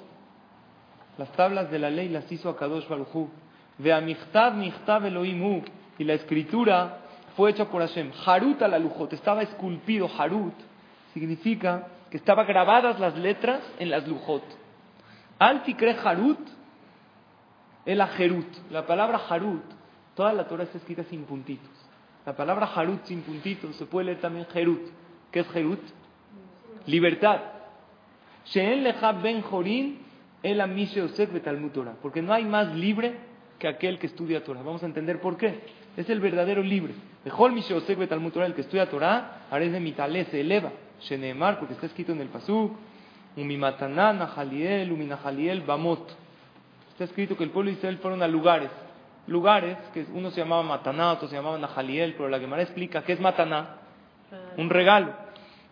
[1.18, 3.28] las tablas de la ley las hizo a Kadosh Baruchu.
[3.78, 5.62] Veamichtav michtav Elohim
[5.98, 6.98] Y la escritura
[7.36, 8.12] fue hecha por Hashem.
[8.24, 10.54] Harut a la estaba esculpido Harut,
[11.12, 14.42] significa que estaban grabadas las letras en las lujot.
[15.40, 16.38] Al tikre harut,
[17.86, 18.46] el ajerut.
[18.70, 19.64] La palabra harut,
[20.14, 21.70] toda la Torah está escrita sin puntitos.
[22.26, 24.82] La palabra harut sin puntitos se puede leer también jerut.
[25.32, 25.80] ¿Qué es jerut?
[26.84, 27.40] Libertad.
[28.44, 29.98] She'en lecha ben jorin
[30.42, 31.94] el amishe osek betalmud Torah.
[32.02, 33.14] Porque no hay más libre
[33.58, 34.62] que aquel que estudia Torah.
[34.62, 35.60] Vamos a entender por qué.
[35.96, 36.92] Es el verdadero libre.
[37.24, 40.70] Bejol mishe osek betalmud Torah, el que estudia Torah, haré de mitale, se eleva.
[41.00, 42.72] Sheneemar, porque está escrito en el pasuk.
[43.36, 46.10] Umimatana, Nahaliel, Uminahaliel, Bamot.
[46.90, 48.70] Está escrito que el pueblo de Israel fueron a lugares.
[49.26, 53.12] Lugares que uno se llamaba Mataná, otro se llamaba Nahaliel, pero la Gemara explica qué
[53.12, 53.76] es Mataná.
[54.56, 55.12] Un regalo.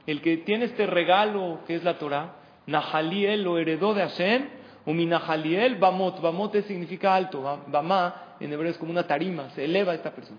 [0.07, 2.35] El que tiene este regalo que es la Torah,
[2.67, 4.49] Nahaliel lo heredó de Hashem,
[4.87, 6.21] Uminahaliel, Bamot.
[6.21, 7.63] Bamot significa alto.
[7.67, 10.39] Bamá en hebreo es como una tarima, se eleva a esta persona.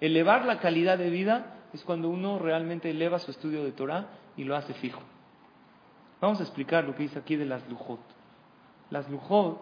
[0.00, 4.44] Elevar la calidad de vida es cuando uno realmente eleva su estudio de Torah y
[4.44, 5.00] lo hace fijo.
[6.22, 7.98] Vamos a explicar lo que dice aquí de las lujot.
[8.90, 9.60] Las lujot,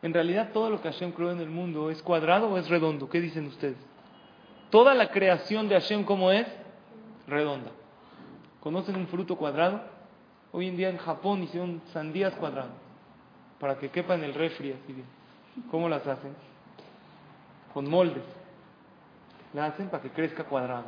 [0.00, 3.10] en realidad todo lo que Hashem creó en el mundo es cuadrado o es redondo.
[3.10, 3.76] ¿Qué dicen ustedes?
[4.70, 6.46] Toda la creación de Hashem, ¿cómo es?
[7.26, 7.72] Redonda.
[8.60, 9.82] ¿Conocen un fruto cuadrado?
[10.52, 12.70] Hoy en día en Japón hicieron sandías cuadradas
[13.58, 15.06] para que quepa en el refri así bien.
[15.68, 16.32] ¿Cómo las hacen?
[17.74, 18.22] Con moldes.
[19.52, 20.86] La hacen para que crezca cuadrado.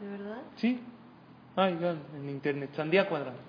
[0.00, 0.42] ¿De verdad?
[0.56, 0.82] Sí.
[1.54, 1.78] Ay,
[2.16, 3.45] en internet, sandía cuadrada.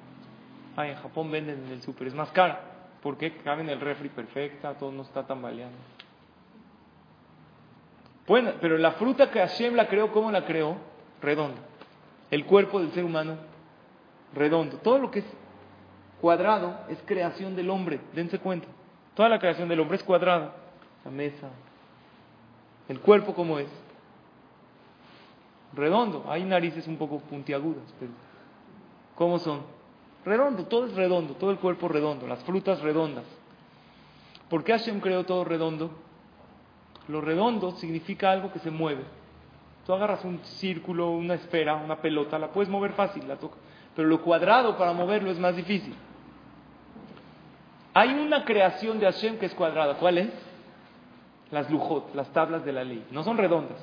[0.77, 2.61] Ay, en Japón venden en el súper, es más cara.
[3.01, 5.77] porque Cabe en el refri perfecta, todo no está tambaleando.
[8.27, 10.77] Bueno, pero la fruta que Hashem la creó, ¿cómo la creó?
[11.19, 11.61] Redonda.
[12.29, 13.37] El cuerpo del ser humano,
[14.35, 14.77] redondo.
[14.77, 15.25] Todo lo que es
[16.21, 18.67] cuadrado es creación del hombre, dense cuenta.
[19.15, 20.53] Toda la creación del hombre es cuadrada.
[21.03, 21.49] La mesa.
[22.87, 23.69] El cuerpo, ¿cómo es?
[25.73, 26.25] Redondo.
[26.27, 28.11] Hay narices un poco puntiagudas, pero
[29.15, 29.76] ¿cómo son?
[30.27, 33.23] Redondo, todo es redondo, todo el cuerpo redondo, las frutas redondas.
[34.49, 35.89] ¿Por qué Hashem creó todo redondo?
[37.07, 39.05] Lo redondo significa algo que se mueve.
[39.85, 43.55] Tú agarras un círculo, una esfera, una pelota, la puedes mover fácil, la toca.
[43.95, 45.95] Pero lo cuadrado para moverlo es más difícil.
[47.93, 49.93] Hay una creación de Hashem que es cuadrada.
[49.93, 50.33] ¿Cuál es?
[51.51, 53.07] Las lujot, las tablas de la ley.
[53.11, 53.79] No son redondas.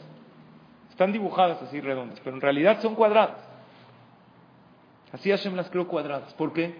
[0.90, 3.53] Están dibujadas así redondas, pero en realidad son cuadradas.
[5.14, 6.34] Así Hashem las creó cuadradas.
[6.34, 6.74] ¿Por qué?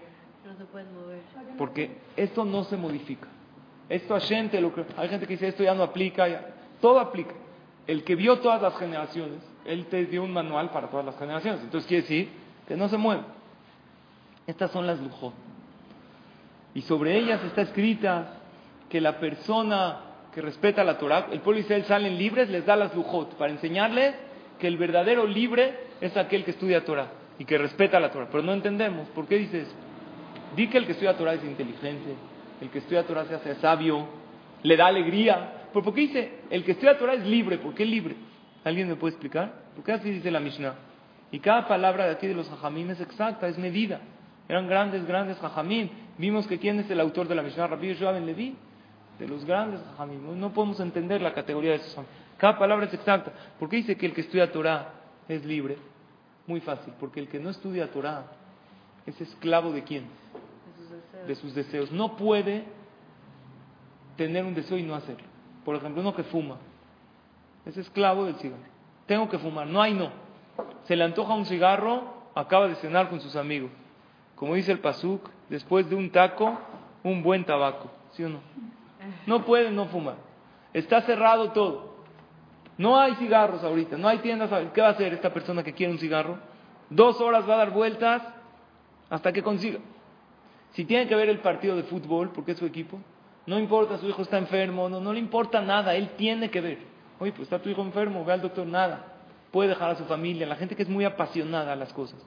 [0.45, 1.21] No se pueden mover.
[1.57, 3.29] Porque esto no se modifica.
[3.89, 4.87] Esto Hashem te lo creó.
[4.97, 6.27] Hay gente que dice esto ya no aplica.
[6.27, 6.45] Ya.
[6.81, 7.33] Todo aplica.
[7.87, 11.61] El que vio todas las generaciones, él te dio un manual para todas las generaciones.
[11.63, 12.29] Entonces quiere decir
[12.67, 13.23] que no se mueve.
[14.49, 15.33] Estas son las lujot.
[16.75, 18.41] Y sobre ellas está escrita
[18.89, 20.01] que la persona
[20.35, 23.53] que respeta la Torah, el pueblo de Israel salen libres, les da las lujot para
[23.53, 24.17] enseñarles
[24.59, 28.29] que el verdadero libre es aquel que estudia Torah y que respeta la Torah.
[28.31, 29.09] Pero no entendemos.
[29.09, 29.73] ¿Por qué dices?
[30.57, 32.15] Di que el que estudia Torah es inteligente,
[32.61, 34.07] el que estudia Torah se hace sabio,
[34.63, 35.67] le da alegría.
[35.73, 37.59] ¿Pero por qué dice el que estudia Torah es libre?
[37.59, 38.15] ¿Por qué libre?
[38.65, 39.53] ¿Alguien me puede explicar?
[39.75, 40.75] ¿Por qué así dice la Mishnah?
[41.33, 44.01] Y cada palabra de aquí de los hajamim es exacta, es medida.
[44.49, 45.89] Eran grandes, grandes hajamim.
[46.17, 48.55] Vimos que quién es el autor de la Mishnah, Rabbi Yoshua ben Levi,
[49.19, 50.39] de los grandes hajamim.
[50.39, 52.05] No podemos entender la categoría de esos
[52.39, 53.33] Cada palabra es exacta.
[53.59, 54.93] ¿Por qué dice que el que estudia Torah
[55.29, 55.77] es libre?
[56.47, 58.27] Muy fácil, porque el que no estudia Torah
[59.07, 60.05] es esclavo de quién?
[60.05, 61.27] De sus deseos.
[61.27, 61.93] De sus deseos.
[61.93, 62.65] No puede
[64.17, 65.27] tener un deseo y no hacerlo.
[65.65, 66.57] Por ejemplo, uno que fuma
[67.65, 68.63] es esclavo del cigarro.
[69.07, 70.11] Tengo que fumar, no hay no.
[70.85, 73.71] Se le antoja un cigarro, acaba de cenar con sus amigos.
[74.37, 76.59] Como dice el Pasuk, después de un taco,
[77.03, 77.91] un buen tabaco.
[78.13, 78.41] ¿Sí o no?
[79.27, 80.17] No puede no fumar.
[80.73, 81.94] Está cerrado todo.
[82.77, 84.51] No hay cigarros ahorita, no hay tiendas.
[84.73, 86.39] ¿Qué va a hacer esta persona que quiere un cigarro?
[86.91, 88.23] Dos horas va a dar vueltas
[89.09, 89.79] hasta que consiga.
[90.73, 92.99] Si tiene que ver el partido de fútbol, porque es su equipo,
[93.47, 96.79] no importa, su hijo está enfermo, no, no le importa nada, él tiene que ver.
[97.21, 99.05] Oye, pues está tu hijo enfermo, ve al doctor, nada.
[99.53, 102.19] Puede dejar a su familia, la gente que es muy apasionada a las cosas.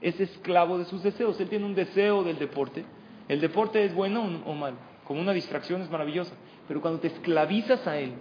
[0.00, 2.84] Es esclavo de sus deseos, él tiene un deseo del deporte.
[3.28, 6.34] El deporte es bueno o malo, como una distracción es maravillosa,
[6.66, 8.14] pero cuando te esclavizas a él,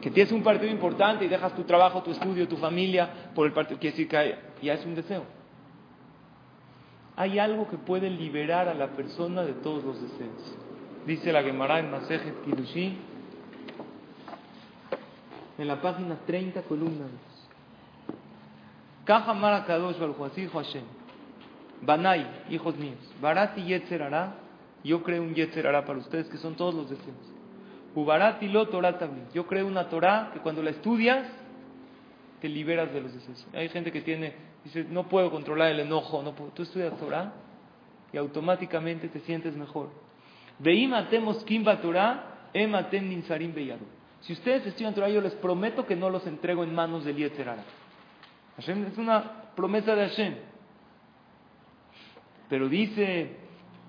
[0.00, 3.52] que tienes un partido importante y dejas tu trabajo, tu estudio, tu familia por el
[3.52, 5.24] partido, quiere decir que ya es un deseo.
[7.16, 10.56] Hay algo que puede liberar a la persona de todos los deseos.
[11.04, 12.96] Dice la Gemara en Masejet Kidushi,
[15.58, 17.10] en la página 30, columna 2.
[19.04, 19.96] Caja Mara Kadosh
[20.36, 20.84] hijo Hashem.
[21.80, 22.98] Banai, hijos míos.
[23.20, 24.34] Barati Yetzer Hará,
[24.84, 27.37] yo creo un Yetzer Hará para ustedes, que son todos los deseos.
[27.94, 28.98] Ubarati lo Torah
[29.32, 31.26] Yo creo una Torah que cuando la estudias,
[32.40, 33.46] te liberas de los deseos.
[33.52, 36.50] Hay gente que tiene, dice, no puedo controlar el enojo, no puedo.
[36.50, 37.32] Tú estudias Torah
[38.12, 39.90] y automáticamente te sientes mejor.
[41.82, 42.72] Torah, em.
[44.20, 47.62] Si ustedes estudian Torah, yo les prometo que no los entrego en manos del Yetzerara.
[48.56, 50.34] Hashem es una promesa de Hashem.
[52.48, 53.36] Pero dice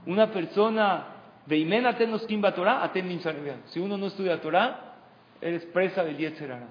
[0.05, 1.07] una persona,
[1.49, 3.61] Veimen atem nos kimba Torah, beyadu.
[3.65, 4.93] Si uno no estudia Torah,
[5.41, 6.67] eres presa del Yetzerara.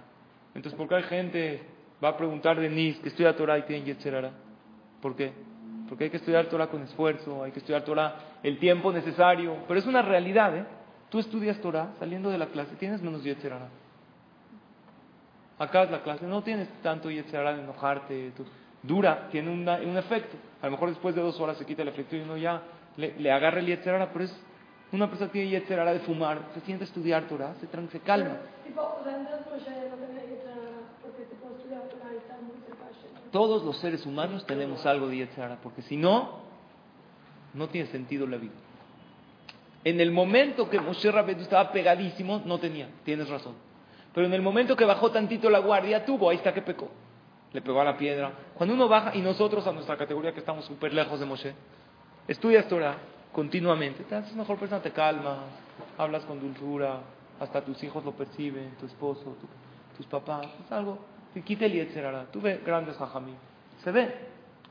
[0.54, 1.62] Entonces, ¿por qué hay gente
[2.02, 4.30] va a preguntar de Nis que estudia Torah y tiene Yetzerara?
[5.02, 5.32] ¿Por qué?
[5.88, 8.14] Porque hay que estudiar Torah con esfuerzo, hay que estudiar Torah
[8.44, 9.56] el tiempo necesario.
[9.66, 10.64] Pero es una realidad, ¿eh?
[11.08, 13.68] Tú estudias Torah saliendo de la clase, tienes menos Yetzerara.
[15.58, 18.30] Acabas la clase, no tienes tanto Yetzerara de enojarte.
[18.36, 18.46] tú-
[18.80, 20.36] Dura, tiene un efecto.
[20.62, 22.62] A lo mejor después de dos horas se quita el efecto y uno ya
[22.96, 24.44] le, le agarra el Yetzerara, pero es
[24.92, 28.36] una persona tiene Yetzerara de fumar, se siente a estudiar Torah, se, se calma.
[33.30, 36.40] Todos los seres humanos tenemos algo de Yetzirah, porque si no,
[37.52, 38.54] no tiene sentido la vida.
[39.84, 43.54] En el momento que Moshe Rabbeinu estaba pegadísimo, no tenía, tienes razón.
[44.14, 46.90] Pero en el momento que bajó tantito la guardia, tuvo, ahí está que pecó.
[47.52, 48.32] Le pegó a la piedra.
[48.54, 51.54] Cuando uno baja, y nosotros a nuestra categoría que estamos súper lejos de Moshe,
[52.26, 52.96] estudias Torah
[53.32, 55.38] continuamente, te haces mejor persona, te calmas,
[55.96, 57.00] hablas con dulzura,
[57.40, 60.98] hasta tus hijos lo perciben, tu esposo, tu- tus papás, es algo,
[61.34, 62.26] te quita el Yetzirah.
[62.32, 63.34] Tú ves grandes jajamí,
[63.82, 64.14] se ve,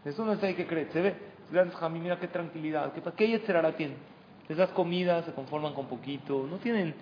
[0.06, 1.16] eso no es hay que creer, se ve,
[1.52, 3.98] grandes jajamí, mira qué tranquilidad, qué, qué Yetzirah tienen.
[4.48, 6.96] Les das comida, se conforman con poquito, no tienen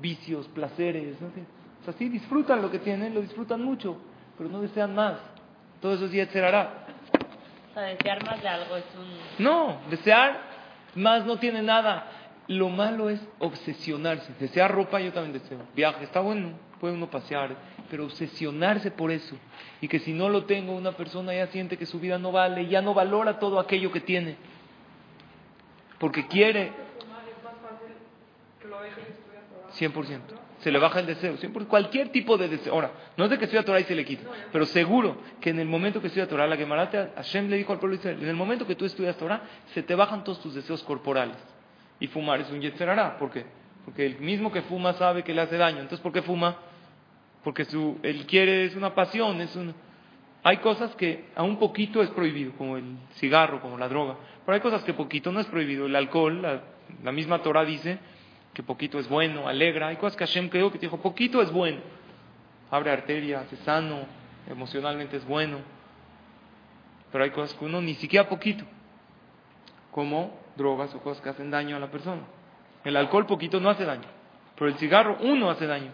[0.00, 3.96] vicios, placeres, no o sea, sí disfrutan lo que tienen, lo disfrutan mucho,
[4.36, 5.14] pero no desean más.
[5.80, 6.86] Todo eso es Yetzirah.
[7.70, 9.44] O sea, desear más de algo es un...
[9.44, 10.49] No, desear
[10.94, 12.06] más no tiene nada.
[12.48, 14.32] Lo malo es obsesionarse.
[14.40, 15.58] Desear ropa yo también deseo.
[15.74, 17.54] Viaje, está bueno, puede uno pasear,
[17.88, 19.36] pero obsesionarse por eso.
[19.80, 22.66] Y que si no lo tengo, una persona ya siente que su vida no vale,
[22.66, 24.36] ya no valora todo aquello que tiene.
[25.98, 27.94] Porque quiere Fumar es más fácil
[28.60, 30.18] que lo deje y estudia Torah.
[30.34, 30.49] 100%.
[30.60, 31.36] Se le baja el deseo.
[31.36, 31.66] 100%.
[31.66, 32.74] Cualquier tipo de deseo.
[32.74, 34.30] Ahora, no es de que estudia Torah y se le quita.
[34.52, 37.78] Pero seguro que en el momento que estudia Torah, la Gemara, Hashem le dijo al
[37.78, 39.42] pueblo de Israel, en el momento que tú estudias Torah,
[39.72, 41.36] se te bajan todos tus deseos corporales.
[41.98, 43.18] Y fumar es un yetzerará.
[43.18, 43.46] ¿Por qué?
[43.84, 45.78] Porque el mismo que fuma sabe que le hace daño.
[45.78, 46.56] Entonces, ¿por qué fuma?
[47.42, 49.74] Porque su, él quiere, es una pasión, es un...
[50.42, 54.16] Hay cosas que a un poquito es prohibido, como el cigarro, como la droga.
[54.44, 55.86] Pero hay cosas que poquito no es prohibido.
[55.86, 56.62] El alcohol, la,
[57.02, 57.98] la misma Torah dice
[58.52, 59.88] que poquito es bueno, alegra.
[59.88, 61.80] Hay cosas que Hashem creó que te dijo, poquito es bueno.
[62.70, 64.00] Abre arterias, es sano,
[64.48, 65.58] emocionalmente es bueno.
[67.12, 68.64] Pero hay cosas que uno ni siquiera poquito,
[69.90, 72.22] como drogas o cosas que hacen daño a la persona.
[72.84, 74.08] El alcohol poquito no hace daño,
[74.54, 75.92] pero el cigarro uno hace daño,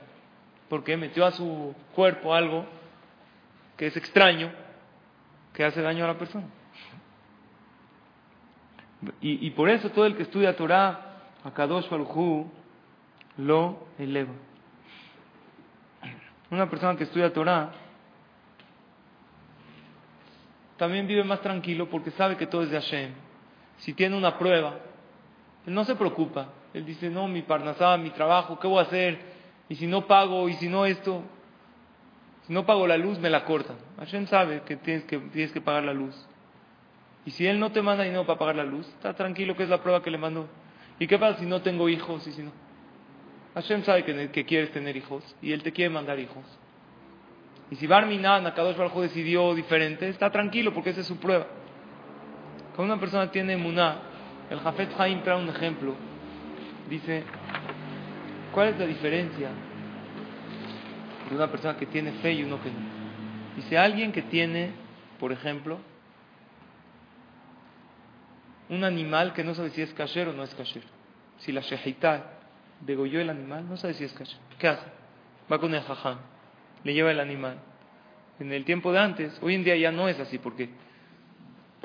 [0.69, 2.67] porque metió a su cuerpo algo
[3.77, 4.51] que es extraño,
[5.53, 6.47] que hace daño a la persona.
[9.21, 11.06] Y, y por eso todo el que estudia Torah,
[11.47, 12.47] a Kadosh Baruj
[13.39, 14.33] lo eleva.
[16.51, 17.71] Una persona que estudia Torah
[20.77, 23.13] también vive más tranquilo porque sabe que todo es de Hashem.
[23.79, 24.79] Si tiene una prueba,
[25.67, 26.49] él no se preocupa.
[26.75, 29.19] Él dice, no, mi parnasá, mi trabajo, ¿qué voy a hacer?
[29.69, 31.23] Y si no pago, y si no esto,
[32.47, 33.77] si no pago la luz, me la cortan.
[33.99, 36.15] Hashem sabe que tienes que, tienes que pagar la luz.
[37.25, 39.69] Y si Él no te manda dinero para pagar la luz, está tranquilo que es
[39.69, 40.49] la prueba que le mandó.
[40.99, 42.27] ¿Y qué pasa si no tengo hijos?
[42.27, 42.53] Y si no?
[43.55, 46.45] Hashem sabe que, quieres tener hijos y Él te quiere mandar hijos.
[47.71, 51.47] Y si Barminan, Akadosh Baruj Hu, decidió diferente, está tranquilo porque esa es su prueba.
[52.75, 53.97] Cuando una persona tiene muná,
[54.51, 55.95] el Jafet Haim trae un ejemplo.
[56.91, 57.25] Dice,
[58.53, 59.49] ¿cuál es la diferencia
[61.31, 62.77] de una persona que tiene fe y uno que no?
[63.57, 64.73] Dice, alguien que tiene,
[65.19, 65.79] por ejemplo,
[68.69, 70.83] un animal que no sabe si es kasher o no es kasher.
[71.39, 72.33] Si la shehitá
[72.81, 74.39] degolló el animal, no sabe si es kasher.
[74.59, 74.87] ¿Qué hace?
[75.51, 76.19] Va con el jajam,
[76.83, 77.59] le lleva el animal.
[78.41, 80.69] En el tiempo de antes, hoy en día ya no es así, porque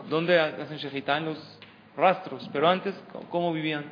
[0.10, 1.18] ¿dónde hacen shehitá?
[1.18, 1.60] En los
[1.96, 2.50] rastros.
[2.52, 2.96] Pero antes,
[3.30, 3.86] ¿cómo vivían?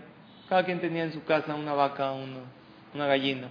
[0.49, 3.47] Cada quien tenía en su casa una vaca, una, gallina.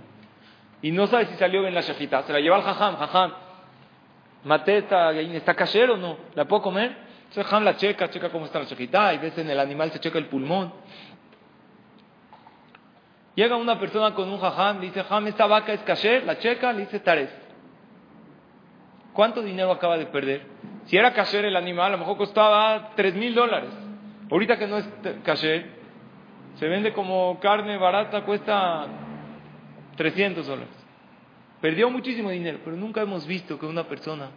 [0.82, 2.22] Y no sabe si salió bien la shehitá.
[2.24, 3.32] Se la lleva al jajam, jajam.
[4.44, 6.16] Maté esta gallina, ¿está kasher o no?
[6.34, 7.07] ¿La puedo comer?
[7.28, 10.00] Entonces Ham la checa, checa cómo está la chequita, y ves en el animal se
[10.00, 10.72] checa el pulmón.
[13.34, 16.80] Llega una persona con un jajam, dice, Ham, esta vaca es kasher, la checa, le
[16.80, 17.30] dice tares.
[19.12, 20.42] ¿Cuánto dinero acaba de perder?
[20.86, 23.70] Si era kasher el animal, a lo mejor costaba tres mil dólares.
[24.30, 24.88] Ahorita que no es
[25.22, 25.70] kasher,
[26.58, 28.86] se vende como carne barata, cuesta
[29.96, 30.74] 300 dólares.
[31.60, 34.30] Perdió muchísimo dinero, pero nunca hemos visto que una persona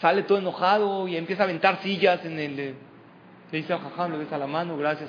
[0.00, 2.56] sale todo enojado y empieza a aventar sillas en el...
[2.56, 5.08] Le dice a Jajam, le besa la mano, gracias.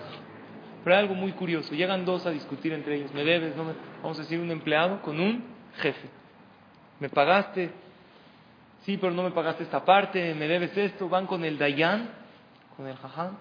[0.83, 1.73] Pero hay algo muy curioso.
[1.75, 3.13] Llegan dos a discutir entre ellos.
[3.13, 3.55] ¿Me debes?
[3.55, 3.65] No
[4.01, 5.43] Vamos a decir un empleado con un
[5.77, 6.07] jefe.
[6.99, 7.69] ¿Me pagaste?
[8.83, 10.33] Sí, pero no me pagaste esta parte.
[10.35, 11.09] ¿Me debes esto?
[11.09, 12.09] Van con el Dayan,
[12.77, 13.37] con el Jajam.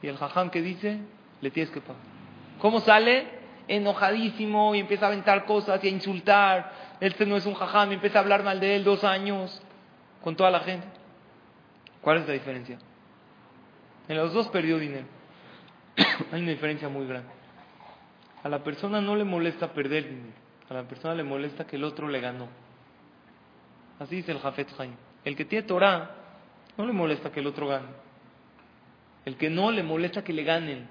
[0.00, 0.98] Y el Jajam que dice,
[1.42, 2.02] le tienes que pagar.
[2.58, 3.26] ¿Cómo sale?
[3.68, 6.72] Enojadísimo y empieza a aventar cosas y a insultar.
[7.00, 9.62] Este no es un Jajam y empieza a hablar mal de él dos años
[10.28, 10.86] con toda la gente.
[12.02, 12.78] ¿Cuál es la diferencia?
[14.08, 15.06] En los dos perdió dinero.
[16.30, 17.30] Hay una diferencia muy grande.
[18.42, 20.36] A la persona no le molesta perder dinero.
[20.68, 22.46] A la persona le molesta que el otro le ganó.
[23.98, 24.68] Así dice el Jafet.
[25.24, 26.10] El que tiene Torah
[26.76, 27.88] no le molesta que el otro gane.
[29.24, 30.88] El que no le molesta que le ganen.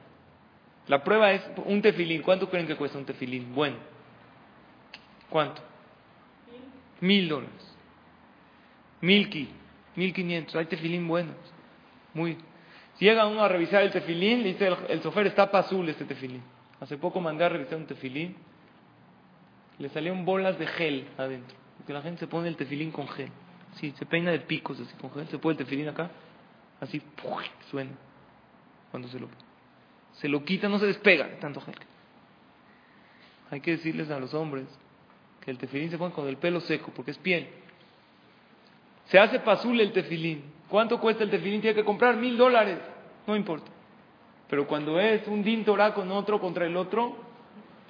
[0.87, 2.23] La prueba es un tefilín.
[2.23, 3.53] ¿Cuánto creen que cuesta un tefilín?
[3.53, 3.77] Bueno.
[5.29, 5.61] ¿Cuánto?
[7.01, 7.66] Mil dólares.
[9.01, 9.49] Milki,
[9.95, 11.35] mil quinientos, hay tefilín buenos.
[12.13, 12.37] Muy.
[12.97, 16.05] Si llega uno a revisar el tefilín, le dice el, el sofer está azul este
[16.05, 16.41] tefilín.
[16.79, 18.35] Hace poco mandé a revisar un tefilín,
[19.79, 21.55] le salieron bolas de gel adentro.
[21.77, 23.29] Porque la gente se pone el tefilín con gel.
[23.75, 26.09] Sí, se peina de picos así con gel, se pone el tefilín acá,
[26.81, 27.01] así
[27.69, 27.91] suena
[28.89, 29.27] cuando se lo
[30.13, 31.75] se lo quita, no se despega tanto gel.
[33.51, 34.65] Hay que decirles a los hombres
[35.41, 37.47] que el tefilín se pone con el pelo seco porque es piel.
[39.09, 40.43] Se hace pasul el tefilín.
[40.69, 41.61] ¿Cuánto cuesta el tefilín?
[41.61, 42.79] Tiene que comprar mil dólares.
[43.25, 43.71] No importa.
[44.49, 47.15] Pero cuando es un din Torah con otro contra el otro,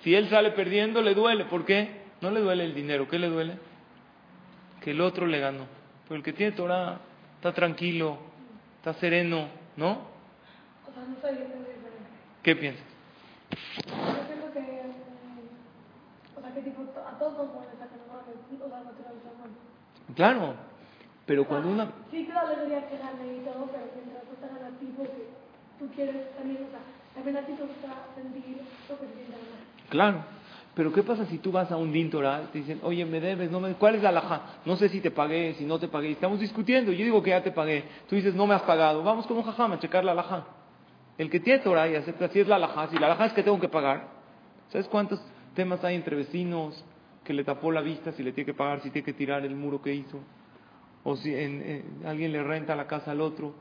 [0.03, 1.45] si él sale perdiendo, le duele.
[1.45, 2.01] ¿Por qué?
[2.21, 3.07] No le duele el dinero.
[3.07, 3.57] ¿Qué le duele?
[4.81, 5.65] Que el otro le ganó.
[6.07, 6.99] Pero el que tiene Torah
[7.35, 8.17] está tranquilo,
[8.77, 9.91] está sereno, ¿no?
[10.87, 11.37] O sea, no soy
[12.41, 12.85] ¿Qué piensas?
[13.49, 14.81] Yo pienso que,
[16.37, 19.49] o sea, que tipo, a todos nos molesta que nos o sea, naturalizamos.
[20.15, 20.55] Claro,
[21.27, 21.91] pero cuando una...
[22.09, 25.27] Sí, y todo, pero mientras no te gana a ti, porque
[25.77, 26.79] tú quieres también, o sea,
[27.13, 29.37] también a ti te gusta sentir lo que siente.
[29.89, 30.23] Claro,
[30.73, 33.51] pero ¿qué pasa si tú vas a un dintoral y te dicen, oye, me debes,
[33.51, 33.73] no me...
[33.73, 34.41] ¿cuál es la alhaja?
[34.63, 37.43] No sé si te pagué, si no te pagué, estamos discutiendo, yo digo que ya
[37.43, 40.13] te pagué, tú dices, no me has pagado, vamos con un jajam a checar la
[40.13, 40.45] alhaja.
[41.17, 43.43] El que tiene Torah y acepta si es la alhaja, si la alhaja es que
[43.43, 44.07] tengo que pagar,
[44.69, 45.19] ¿sabes cuántos
[45.55, 46.85] temas hay entre vecinos
[47.25, 49.57] que le tapó la vista, si le tiene que pagar, si tiene que tirar el
[49.57, 50.21] muro que hizo?
[51.09, 51.33] O si
[52.05, 53.53] alguien le renta la casa al otro,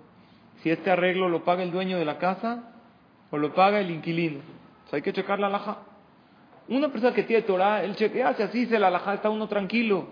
[0.63, 2.73] si este arreglo lo paga el dueño de la casa
[3.31, 4.41] o lo paga el inquilino.
[4.91, 5.79] hay que checar la alhaja.
[6.67, 10.09] Una persona que tiene Torah, él chequea, si así se la alhaja, está uno tranquilo.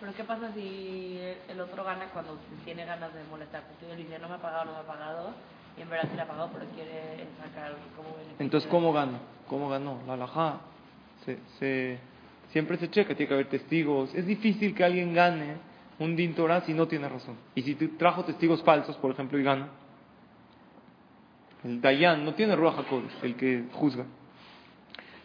[0.00, 1.20] Pero ¿qué pasa si
[1.50, 3.64] el otro gana cuando tiene ganas de molestar?
[3.64, 5.34] Porque él dice, no me ha pagado, no me ha pagado,
[5.76, 8.36] y en verdad sí le ha pagado, pero quiere sacar como beneficio.
[8.38, 9.18] Entonces, ¿cómo ganó?
[9.48, 10.00] ¿Cómo ganó?
[10.06, 10.60] La alhaja
[11.26, 11.98] se, se,
[12.52, 14.14] siempre se checa, tiene que haber testigos.
[14.14, 15.71] Es difícil que alguien gane
[16.02, 16.34] un din
[16.66, 17.36] si no tiene razón.
[17.54, 19.68] Y si trajo testigos falsos, por ejemplo, y gana,
[21.64, 24.04] el Dayan no tiene Ruach HaKodesh, el que juzga.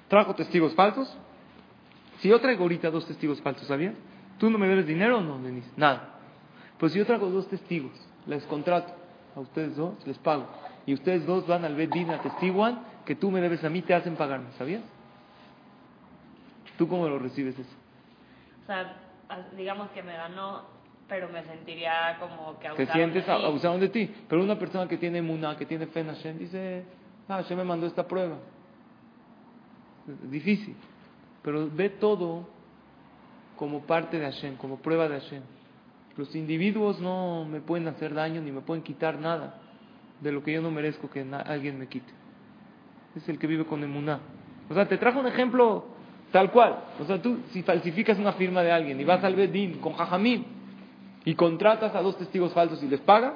[0.07, 1.17] Trajo testigos falsos.
[2.19, 3.95] Si yo traigo ahorita dos testigos falsos, ¿sabías?
[4.37, 5.69] ¿Tú no me debes dinero o no, Denise?
[5.75, 6.19] Nada.
[6.79, 7.91] Pues si yo traigo dos testigos,
[8.27, 8.93] les contrato
[9.35, 10.47] a ustedes dos, les pago.
[10.85, 14.15] Y ustedes dos van al Bedín, atestiguan que tú me debes a mí, te hacen
[14.15, 14.83] pagarme, ¿sabías?
[16.77, 17.75] ¿Tú cómo lo recibes eso?
[18.63, 19.06] O sea,
[19.55, 20.63] digamos que me ganó,
[21.07, 23.45] pero me sentiría como que abusaron Te sientes de mí.
[23.45, 24.15] abusaron de ti.
[24.27, 26.85] Pero una persona que tiene muna, que tiene fe en Hashem, dice,
[27.27, 28.37] ah, Hashem me mandó esta prueba.
[30.07, 30.75] Es difícil.
[31.41, 32.47] Pero ve todo
[33.55, 35.43] como parte de Hashem, como prueba de Hashem.
[36.15, 39.59] Los individuos no me pueden hacer daño ni me pueden quitar nada
[40.21, 42.11] de lo que yo no merezco que alguien me quite.
[43.15, 44.19] Es el que vive con emuná.
[44.69, 45.96] O sea, te trajo un ejemplo
[46.31, 46.77] Tal cual.
[46.99, 50.45] O sea, tú si falsificas una firma de alguien y vas al Bedín con Jajamín
[51.23, 53.33] y contratas a dos testigos falsos y les pagas,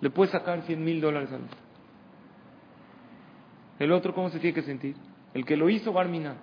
[0.00, 1.58] le puedes sacar 100 mil dólares al otro.
[3.78, 4.96] El otro, ¿cómo se tiene que sentir?
[5.34, 6.36] El que lo hizo, Barmina.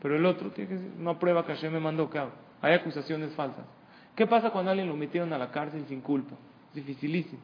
[0.00, 2.32] Pero el otro tiene que ser una prueba que Hashem me mandó que hago.
[2.60, 3.64] Hay acusaciones falsas.
[4.14, 6.36] ¿Qué pasa cuando alguien lo metieron a la cárcel sin culpa?
[6.74, 7.40] Dificilísimo.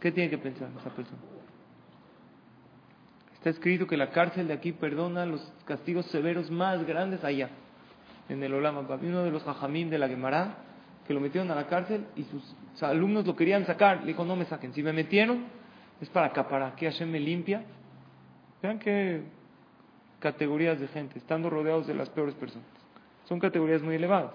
[0.00, 1.22] ¿Qué tiene que pensar esa persona?
[3.44, 7.50] Está escrito que la cárcel de aquí perdona los castigos severos más grandes allá,
[8.30, 8.80] en el Olama.
[8.80, 10.54] Uno de los jajamín de la Gemara,
[11.06, 14.00] que lo metieron a la cárcel y sus alumnos lo querían sacar.
[14.00, 14.72] Le dijo, no me saquen.
[14.72, 15.44] Si me metieron,
[16.00, 17.64] es para acaparar, que Hashem me limpia.
[18.62, 19.24] Vean qué
[20.20, 22.66] categorías de gente, estando rodeados de las peores personas.
[23.24, 24.32] Son categorías muy elevadas.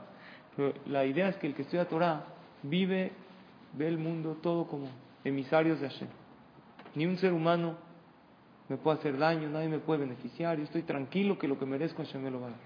[0.56, 2.26] Pero la idea es que el que estudia Torah
[2.62, 3.12] vive,
[3.74, 4.88] ve el mundo todo como
[5.24, 6.10] emisarios de Hashem.
[6.94, 7.89] Ni un ser humano
[8.70, 12.04] me puede hacer daño, nadie me puede beneficiar, yo estoy tranquilo que lo que merezco
[12.04, 12.60] Hashem me lo va a dar.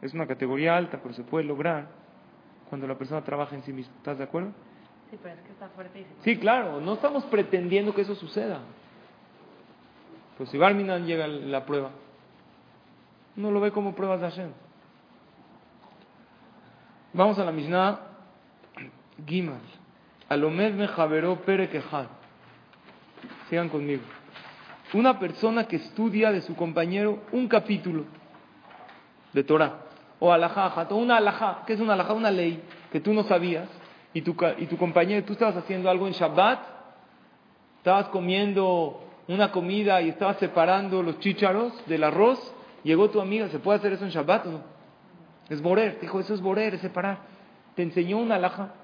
[0.00, 1.88] Es una categoría alta, pero se puede lograr
[2.68, 3.92] cuando la persona trabaja en sí misma.
[3.96, 4.52] ¿Estás de acuerdo?
[5.10, 6.14] Sí, pero es que está fuertísimo.
[6.22, 8.60] Sí, claro, no estamos pretendiendo que eso suceda.
[10.38, 11.90] Pues si Barminan llega la prueba,
[13.36, 14.50] no lo ve como pruebas de Hashem.
[17.12, 18.00] Vamos a la Mishnah
[19.26, 19.60] Gimal.
[20.28, 21.68] Alomed me javeró pere.
[23.48, 24.02] Sigan conmigo.
[24.94, 28.04] Una persona que estudia de su compañero un capítulo
[29.32, 29.80] de Torah.
[30.20, 31.64] O alajá, o una alajá.
[31.66, 32.12] ¿Qué es una alajá?
[32.12, 33.68] Una ley que tú no sabías.
[34.12, 36.60] Y tu, y tu compañero, tú estabas haciendo algo en Shabbat.
[37.78, 42.38] Estabas comiendo una comida y estabas separando los chícharos del arroz.
[42.84, 44.60] Llegó tu amiga, ¿se puede hacer eso en Shabbat o no?
[45.48, 45.98] Es borer.
[46.00, 47.18] Dijo, eso es borer, es separar.
[47.74, 48.74] Te enseñó una alajá.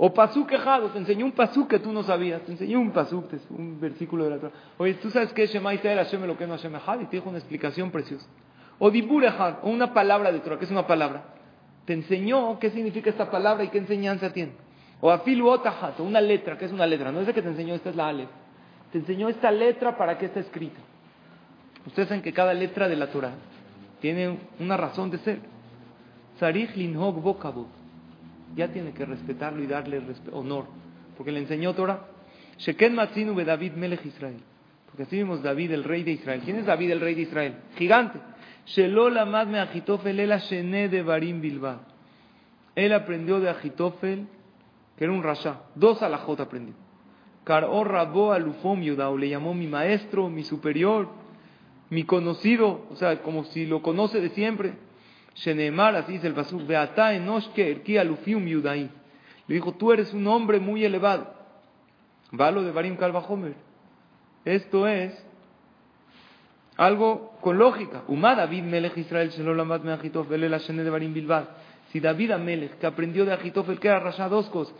[0.00, 3.24] O pasú quejado, te enseñó un pasú que tú no sabías, te enseñó un pasú,
[3.50, 4.52] un versículo de la Torah.
[4.78, 6.72] Oye, ¿tú sabes qué es Shema Israel Hashem lo que no Hashem
[7.02, 8.24] Y te dijo una explicación preciosa.
[8.78, 11.24] O dibur o una palabra de Torah, que es una palabra.
[11.84, 14.52] Te enseñó qué significa esta palabra y qué enseñanza tiene.
[15.00, 17.10] O afilu otahat, una letra, que es una letra.
[17.10, 18.28] No es de que te enseñó, esta es la alef.
[18.92, 20.78] Te enseñó esta letra para qué está escrita.
[21.86, 23.32] Ustedes saben que cada letra de la Torah
[24.00, 25.40] tiene una razón de ser.
[26.38, 27.77] Sarich linhog bokabot
[28.54, 30.66] ya tiene que respetarlo y darle honor,
[31.16, 32.06] porque le enseñó Torah.
[32.58, 34.40] Sheken Matzinu be David Melech Israel.
[34.86, 36.40] Porque así vimos David, el rey de Israel.
[36.44, 37.54] ¿Quién es David, el rey de Israel?
[37.76, 38.18] Gigante.
[38.66, 41.80] Shelol Amad me Achitofel, el Shene de Barim Bilba.
[42.74, 44.26] Él aprendió de Achitofel,
[44.96, 45.60] que era un rasha.
[45.74, 46.74] Dos alajot aprendió.
[47.44, 51.08] Karor Rabo Alufom Yudao, le llamó mi maestro, mi superior,
[51.88, 54.74] mi conocido, o sea, como si lo conoce de siempre.
[55.38, 58.90] Shenemar, así dice el Pasuk, Beata Enoshke Erki Alufium Yudai.
[59.46, 61.32] Le dijo, tú eres un hombre muy elevado.
[62.32, 63.54] Valo de Barim Kalvahomer.
[64.44, 65.12] Esto es
[66.76, 68.02] algo con lógica.
[68.08, 71.44] Umar David Melech Israel Shelolamat Meachitof la Shene de Barim Bilbad.
[71.92, 74.74] Si David Amelech, que aprendió de Achitofel, que era Rasha, dos cosas.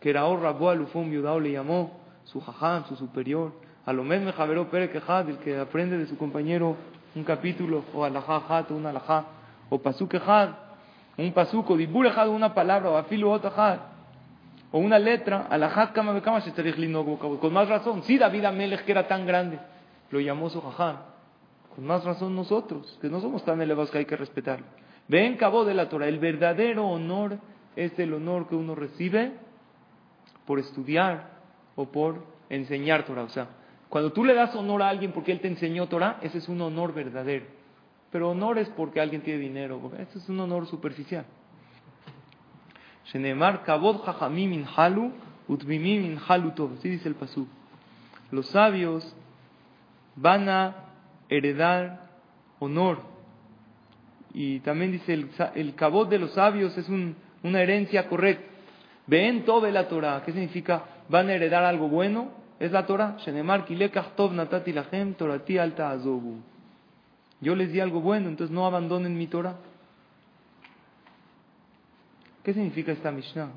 [0.00, 3.52] Que era Or Rabu Alufum Yudao, le llamó su jajam, su superior.
[3.86, 6.76] Alomed Mejaveró Pere Kejad, el que aprende de su compañero
[7.14, 9.24] un capítulo, o alajá, una alajá
[9.68, 10.14] o pasuk
[11.16, 13.78] un pasuk, o dibur una palabra, o afilu otahad,
[14.72, 16.42] o una letra, alajat kama bekama
[17.40, 18.02] con más razón.
[18.02, 19.58] Sí, David Amelech, que era tan grande,
[20.10, 20.98] lo llamó su jaján.
[21.74, 24.66] Con más razón nosotros, que no somos tan elevados que hay que respetarlo.
[25.06, 27.38] Ven cabo de la Torah, el verdadero honor
[27.76, 29.32] es el honor que uno recibe
[30.46, 31.30] por estudiar
[31.76, 33.22] o por enseñar Torah.
[33.22, 33.48] O sea,
[33.88, 36.60] cuando tú le das honor a alguien porque él te enseñó Torah, ese es un
[36.60, 37.46] honor verdadero.
[38.14, 39.90] Pero honor es porque alguien tiene dinero.
[39.98, 41.24] Eso es un honor superficial.
[43.06, 45.10] Shenemar kabod jajamim halu
[45.48, 46.74] utmimim halu tov.
[46.78, 47.48] Así dice el pasú.
[48.30, 49.16] Los sabios
[50.14, 50.76] van a
[51.28, 52.08] heredar
[52.60, 52.98] honor.
[54.32, 58.46] Y también dice el, el cabot de los sabios es un, una herencia correcta.
[59.08, 60.22] Ven toda la Torah.
[60.24, 60.84] ¿Qué significa?
[61.08, 62.30] Van a heredar algo bueno.
[62.60, 63.16] Es la Torah.
[63.26, 66.53] Shenemar kilekach tov natati lachem torati alta azobu.
[67.44, 69.56] Yo les di algo bueno, entonces no abandonen mi Torah.
[72.42, 73.50] ¿Qué significa esta Mishnah?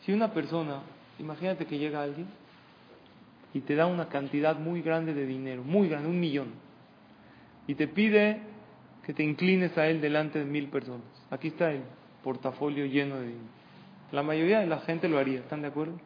[0.00, 0.80] Si una persona,
[1.18, 2.26] imagínate que llega alguien
[3.52, 6.52] y te da una cantidad muy grande de dinero, muy grande, un millón,
[7.66, 8.40] y te pide
[9.04, 11.04] que te inclines a él delante de mil personas.
[11.30, 11.82] Aquí está el
[12.24, 13.44] portafolio lleno de dinero.
[14.10, 16.00] La mayoría de la gente lo haría, ¿están de acuerdo?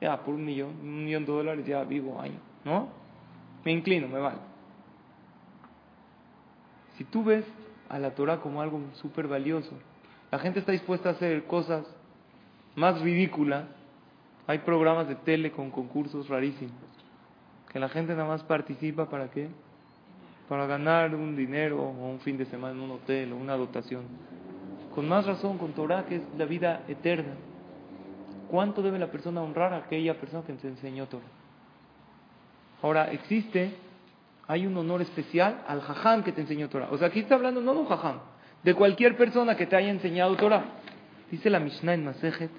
[0.00, 2.88] Ya, por un millón, un millón de dólares ya vivo año, ¿no?
[3.66, 4.49] Me inclino, me vale.
[7.00, 7.46] Si tú ves
[7.88, 9.70] a la Torah como algo súper valioso,
[10.30, 11.86] la gente está dispuesta a hacer cosas
[12.76, 13.64] más ridículas.
[14.46, 16.74] Hay programas de tele con concursos rarísimos,
[17.72, 19.48] que la gente nada más participa para qué?
[20.46, 24.02] Para ganar un dinero o un fin de semana en un hotel o una dotación.
[24.94, 27.32] Con más razón, con Torah, que es la vida eterna.
[28.50, 31.24] ¿Cuánto debe la persona honrar a aquella persona que te enseñó Torah?
[32.82, 33.72] Ahora, existe
[34.50, 36.88] hay un honor especial al jajam que te enseñó Torah.
[36.90, 38.18] O sea, aquí está hablando no de un jajam,
[38.64, 40.64] de cualquier persona que te haya enseñado Torah.
[41.30, 42.50] Dice la Mishnah en Masejet,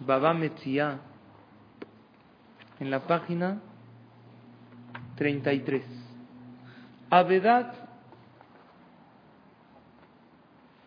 [0.00, 0.98] Baba Metzia,
[2.80, 3.60] en la página
[5.14, 5.84] 33.
[7.08, 7.72] Avedad,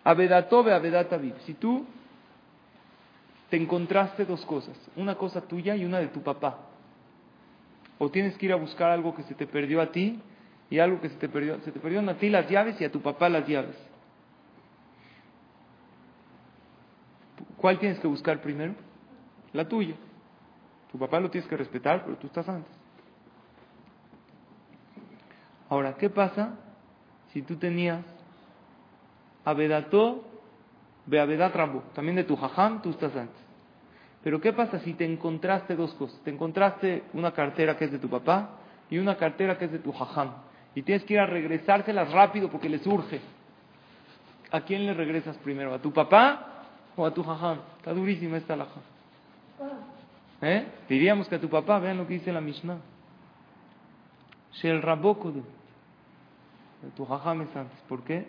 [0.04, 1.36] Avedatobe Avedat Aviv.
[1.46, 1.86] Si tú
[3.50, 6.69] te encontraste dos cosas, una cosa tuya y una de tu papá
[8.00, 10.20] o tienes que ir a buscar algo que se te perdió a ti
[10.72, 12.92] y algo que se te perdió, se te perdieron a ti las llaves y a
[12.92, 13.76] tu papá las llaves.
[17.58, 18.74] ¿Cuál tienes que buscar primero?
[19.54, 19.96] La tuya.
[20.92, 22.72] Tu papá lo tienes que respetar, pero tú estás antes.
[25.70, 26.56] Ahora, ¿qué pasa
[27.32, 28.04] si tú tenías
[29.46, 30.24] Abedató,
[31.06, 31.84] Beabedat Rambo.
[31.96, 33.49] También de tu jajam, tú estás antes.
[34.24, 36.20] Pero ¿qué pasa si te encontraste dos cosas?
[36.22, 38.50] Te encontraste una cartera que es de tu papá
[38.90, 40.32] y una cartera que es de tu jajam.
[40.76, 43.22] Y tienes que ir a regresárselas rápido porque les urge.
[44.52, 45.74] ¿A quién le regresas primero?
[45.74, 46.66] ¿A tu papá
[46.96, 47.60] o a tu jajam?
[47.78, 48.82] Está durísima esta laja.
[50.42, 50.66] ¿Eh?
[50.88, 52.78] Diríamos que a tu papá, vean lo que dice la Mishnah.
[54.54, 55.44] Shel Rabokodu.
[56.96, 57.80] Tu jajam es antes.
[57.88, 58.26] ¿Por qué?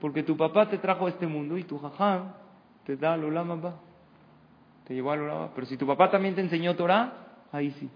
[0.00, 2.32] Porque tu papá te trajo a este mundo y tu jajam
[2.84, 3.74] te da al olama ba.
[4.86, 5.50] Te llevó al olama.
[5.54, 7.12] Pero si tu papá también te enseñó Torah,
[7.52, 7.90] ahí sí.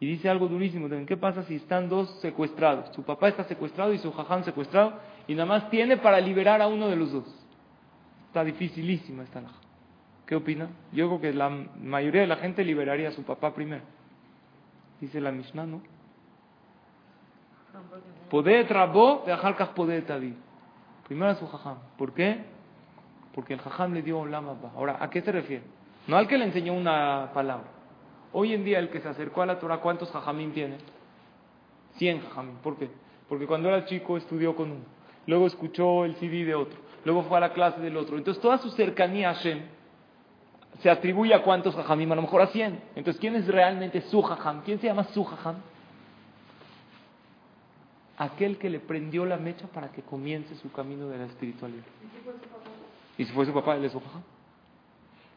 [0.00, 1.06] Y dice algo durísimo también.
[1.06, 2.94] ¿Qué pasa si están dos secuestrados?
[2.94, 4.94] Su papá está secuestrado y su jajam secuestrado
[5.26, 7.24] y nada más tiene para liberar a uno de los dos.
[8.26, 9.54] Está dificilísima esta laja.
[10.26, 10.68] ¿Qué opina?
[10.92, 13.84] Yo creo que la mayoría de la gente liberaría a su papá primero.
[15.00, 15.82] Dice la Mishnah, ¿no?
[18.30, 20.34] Poder trabó, dejar poder tadir.
[21.06, 21.78] Primero a su jajam.
[21.98, 22.44] ¿Por qué?
[23.34, 24.56] Porque el jajam le dio un lama.
[24.74, 25.64] Ahora, ¿a qué se refiere?
[26.06, 27.68] No al que le enseñó una palabra.
[28.32, 30.78] Hoy en día el que se acercó a la Torah, ¿cuántos jajamín tiene?
[31.96, 32.56] 100 jajamín.
[32.62, 32.90] ¿Por qué?
[33.28, 34.84] Porque cuando era chico estudió con uno.
[35.26, 36.78] Luego escuchó el CD de otro.
[37.04, 38.18] Luego fue a la clase del otro.
[38.18, 39.60] Entonces toda su cercanía a Hashem
[40.80, 42.80] se atribuye a cuántos jajamim, a lo mejor a 100.
[42.96, 44.62] Entonces, ¿quién es realmente su jajam?
[44.62, 45.56] ¿Quién se llama su jajam?
[48.18, 51.84] Aquel que le prendió la mecha para que comience su camino de la espiritualidad.
[53.16, 53.76] ¿Y si fue su papá?
[53.76, 54.22] él es su jajam.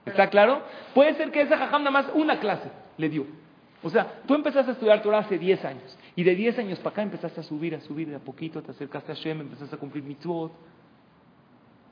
[0.07, 0.61] ¿Está claro?
[0.93, 3.25] Puede ser que ese jajam nada más una clase le dio.
[3.83, 5.97] O sea, tú empezaste a estudiar Torah hace 10 años.
[6.15, 8.71] Y de 10 años para acá empezaste a subir, a subir de a poquito, te
[8.71, 10.51] acercaste a Shem, empezaste a cumplir mitzvot.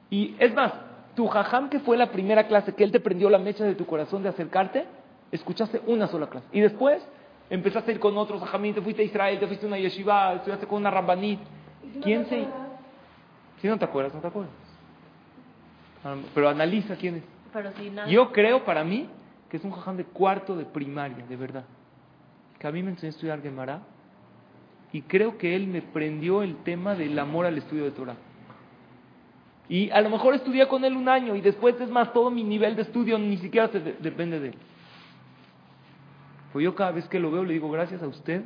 [0.09, 0.73] Y es más,
[1.15, 3.85] tu jajam que fue la primera clase que él te prendió la mecha de tu
[3.85, 4.85] corazón de acercarte,
[5.31, 6.47] escuchaste una sola clase.
[6.51, 7.07] Y después
[7.49, 10.33] empezaste a ir con otros jajamín, te fuiste a Israel, te fuiste a una yeshiva,
[10.33, 11.39] estudiaste con una rabbanit.
[12.01, 12.47] ¿Quién se...?
[13.61, 14.53] Si no te acuerdas, no te acuerdas.
[16.33, 17.34] Pero analiza quién es.
[17.55, 18.09] Pero si nada...
[18.09, 19.07] Yo creo para mí
[19.49, 21.63] que es un jajam de cuarto de primaria, de verdad.
[22.59, 23.81] Que a mí me enseñó a estudiar Gemara
[24.91, 28.17] y creo que él me prendió el tema del amor al estudio de Torah.
[29.69, 32.43] Y a lo mejor estudié con él un año y después es más, todo mi
[32.43, 34.55] nivel de estudio ni siquiera se depende de él.
[36.51, 38.43] Pues yo cada vez que lo veo le digo, gracias a usted,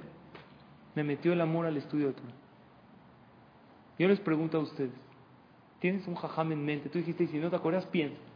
[0.94, 2.36] me metió el amor al estudio de Torah.
[3.98, 4.92] Yo les pregunto a ustedes,
[5.80, 6.90] ¿tienes un jajam en mente?
[6.90, 8.29] Tú dijiste, y si no te acuerdas, piensa.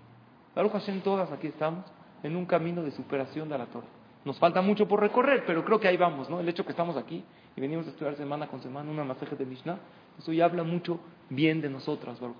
[0.56, 1.86] Baruch Hashem, todas aquí estamos
[2.22, 3.88] en un camino de superación de la Torah.
[4.24, 6.39] Nos falta mucho por recorrer, pero creo que ahí vamos, ¿no?
[6.39, 7.24] El hecho que estamos aquí
[7.56, 9.78] y venimos a estudiar semana con semana una masaje de Mishnah,
[10.18, 10.99] eso ya habla mucho
[11.30, 12.38] bien de nosotras, Baruch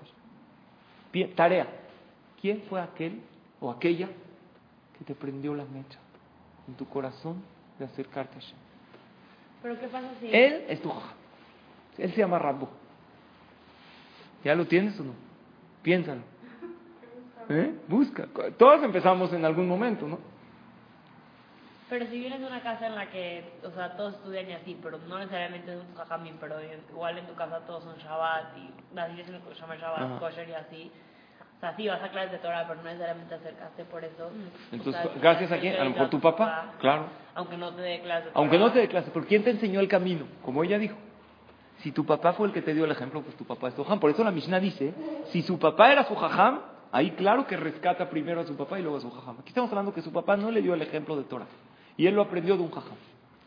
[1.12, 1.68] Bien, tarea.
[2.40, 3.20] ¿Quién fue aquel
[3.60, 4.08] o aquella
[4.98, 5.98] que te prendió la mecha
[6.66, 7.42] en tu corazón
[7.78, 8.56] de acercarte a Hashem?
[9.62, 10.26] ¿Pero qué pasa si...?
[10.26, 10.92] Él es tu.
[11.98, 12.68] Él se llama Rabbo.
[14.42, 15.12] ¿Ya lo tienes o no?
[15.82, 16.33] Piénsalo.
[17.48, 17.74] ¿Eh?
[17.88, 18.26] Busca.
[18.58, 20.18] Todos empezamos en algún momento, ¿no?
[21.88, 24.78] Pero si vienes de una casa en la que, o sea, todos estudian y así,
[24.82, 26.56] pero no necesariamente es un jajamín, pero
[26.90, 30.18] igual en tu casa todos son Shabbat y las iglesias se llama Shabbat, Ajá.
[30.18, 30.90] kosher y así.
[31.56, 34.26] O sea, sí vas a clases de Torah, pero no necesariamente acercaste por eso.
[34.26, 35.76] O Entonces, sea, gracias a quién?
[35.76, 37.06] A lo mejor tu papá, claro.
[37.34, 39.88] Aunque no te dé clases Aunque no te dé clase, pero ¿quién te enseñó el
[39.88, 40.26] camino?
[40.42, 40.96] Como ella dijo.
[41.78, 43.82] Si tu papá fue el que te dio el ejemplo, pues tu papá es tu
[43.84, 44.00] jajam.
[44.00, 44.94] Por eso la Mishnah dice,
[45.26, 46.60] si su papá era su jajam,
[46.94, 49.36] ahí claro que rescata primero a su papá y luego a su jajam.
[49.40, 51.46] Aquí estamos hablando que su papá no le dio el ejemplo de Torah.
[51.96, 52.96] Y él lo aprendió de un jajam.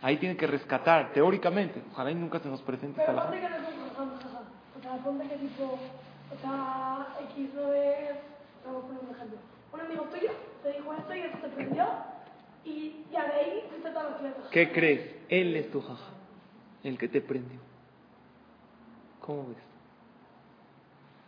[0.01, 1.81] Ahí tiene que rescatar, teóricamente.
[1.93, 4.43] Ojalá y nunca se nos presente esta jajam, jajam.
[4.77, 8.17] O sea, ponte que tipo, o sea, X no es,
[8.65, 9.37] vamos a poner un ejemplo.
[9.73, 10.31] Un amigo tuyo
[10.61, 11.85] te dijo esto y eso te prendió
[12.65, 14.43] y ya de ahí fuiste a todas las clases.
[14.51, 15.15] ¿Qué crees?
[15.29, 16.15] Él es tu jajam,
[16.83, 17.59] el que te prendió.
[19.21, 19.57] ¿Cómo ves?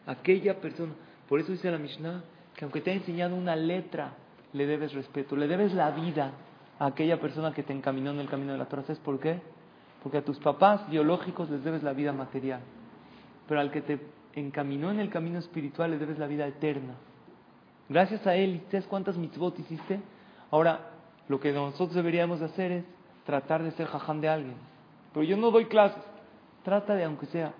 [0.05, 0.93] Aquella persona,
[1.29, 2.23] por eso dice la Mishnah,
[2.55, 4.13] que aunque te ha enseñado una letra,
[4.51, 6.31] le debes respeto, le debes la vida
[6.79, 8.81] a aquella persona que te encaminó en el camino de la Torah.
[8.81, 9.39] ¿Sabes por qué?
[10.01, 12.61] Porque a tus papás biológicos les debes la vida material,
[13.47, 13.99] pero al que te
[14.33, 16.95] encaminó en el camino espiritual le debes la vida eterna.
[17.87, 19.99] Gracias a él, ¿sabes cuántas mitzvot hiciste?
[20.49, 20.89] Ahora,
[21.27, 22.85] lo que nosotros deberíamos de hacer es
[23.25, 24.55] tratar de ser jajam de alguien.
[25.13, 26.03] Pero yo no doy clases.
[26.63, 27.53] Trata de, aunque sea,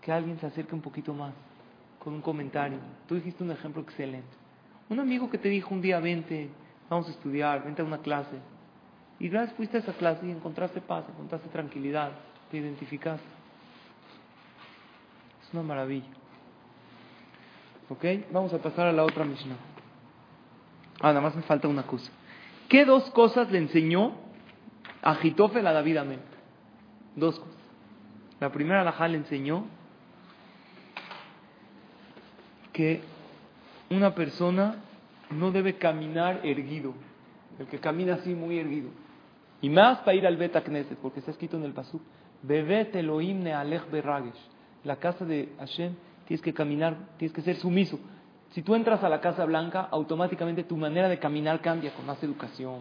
[0.00, 1.32] que alguien se acerque un poquito más,
[2.04, 2.78] con un comentario.
[3.08, 4.28] Tú dijiste un ejemplo excelente.
[4.90, 6.50] Un amigo que te dijo un día, vente,
[6.90, 8.36] vamos a estudiar, vente a una clase.
[9.18, 12.12] Y gracias fuiste a esa clase y encontraste paz, encontraste tranquilidad,
[12.50, 13.26] te identificaste.
[15.42, 16.06] Es una maravilla.
[17.88, 18.04] ¿Ok?
[18.30, 19.56] Vamos a pasar a la otra Mishnah.
[21.00, 22.10] Ah, nada más me falta una cosa.
[22.68, 24.12] ¿Qué dos cosas le enseñó
[25.02, 26.20] a Jitofel a David Amén?
[27.16, 27.54] Dos cosas.
[28.40, 29.64] La primera alajá le enseñó
[32.74, 33.00] que
[33.88, 34.82] una persona
[35.30, 36.92] no debe caminar erguido.
[37.58, 38.90] El que camina así muy erguido.
[39.62, 42.02] Y más para ir al Bet Knesset, porque está escrito en el Pasuk.
[42.42, 44.38] Bebet Elohim Nealech Beragesh.
[44.82, 45.94] La casa de Hashem
[46.26, 47.98] tienes que caminar, tienes que ser sumiso.
[48.50, 52.22] Si tú entras a la Casa Blanca, automáticamente tu manera de caminar cambia con más
[52.22, 52.80] educación.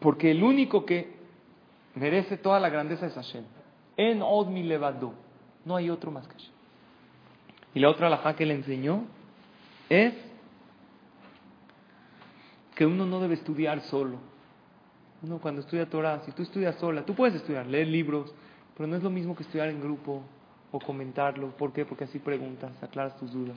[0.00, 1.14] Porque el único que
[1.94, 3.44] merece toda la grandeza es Hashem.
[3.96, 4.68] En Od mi.
[5.64, 6.61] No hay otro más que Hashem.
[7.74, 9.04] Y la otra alajá que le enseñó
[9.88, 10.14] es
[12.74, 14.18] que uno no debe estudiar solo.
[15.22, 18.34] Uno cuando estudia Torah, si tú estudias sola, tú puedes estudiar, leer libros,
[18.76, 20.22] pero no es lo mismo que estudiar en grupo
[20.72, 21.50] o comentarlo.
[21.50, 21.84] ¿Por qué?
[21.84, 23.56] Porque así preguntas, aclaras tus dudas.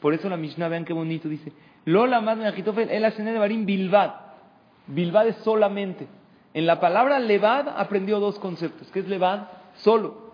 [0.00, 1.52] Por eso la Mishnah, vean qué bonito, dice,
[1.86, 4.12] Lola más el el Barim Bilbad.
[4.88, 6.06] Bilbad es solamente.
[6.52, 8.90] En la palabra levad aprendió dos conceptos.
[8.90, 9.48] ¿Qué es levad?
[9.76, 10.32] Solo.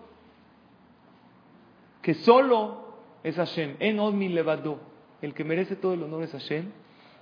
[2.01, 2.82] Que solo
[3.23, 3.75] es Hashem.
[3.79, 4.79] En Odmi levado.
[5.21, 6.71] El que merece todo el honor es Hashem.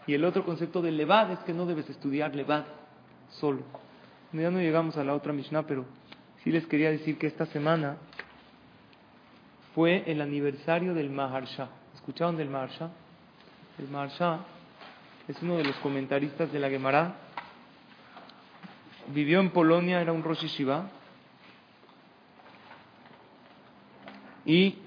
[0.07, 2.65] Y el otro concepto de levad es que no debes estudiar levad.
[3.29, 3.63] Solo.
[4.33, 5.85] Ya no llegamos a la otra Mishnah, pero
[6.43, 7.97] sí les quería decir que esta semana
[9.75, 11.69] fue el aniversario del Maharsha.
[11.95, 12.89] ¿Escucharon del Maharsha?
[13.77, 14.39] El Maharsha
[15.27, 17.15] es uno de los comentaristas de la Gemara.
[19.13, 20.89] Vivió en Polonia, era un Rosh Shiva.
[24.45, 24.77] Y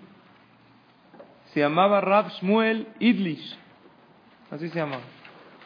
[1.55, 3.57] se llamaba Rab Shmuel Idlish.
[4.51, 5.05] Así se llamaba.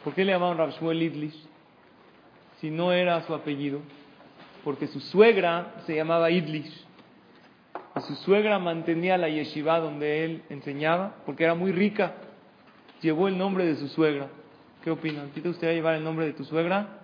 [0.04, 1.48] ¿Por qué le llamaban Rab Shmuel Idlish?
[2.60, 3.80] Si no era su apellido.
[4.62, 6.86] Porque su suegra se llamaba Idlish
[8.00, 12.14] su suegra mantenía la yeshiva donde él enseñaba, porque era muy rica.
[13.00, 14.28] Llevó el nombre de su suegra.
[14.82, 15.30] ¿Qué opinan?
[15.30, 17.00] ¿Quita usted a llevar el nombre de tu suegra?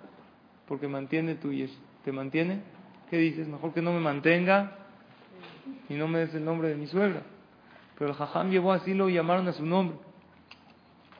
[0.67, 1.51] Porque mantiene tu
[2.05, 2.61] ¿Te mantiene?
[3.11, 3.49] ¿Qué dices?
[3.49, 4.73] Mejor que no me mantenga
[5.89, 7.23] y no me des el nombre de mi suegra.
[7.99, 9.97] Pero el jajam llevó así, lo llamaron a su nombre.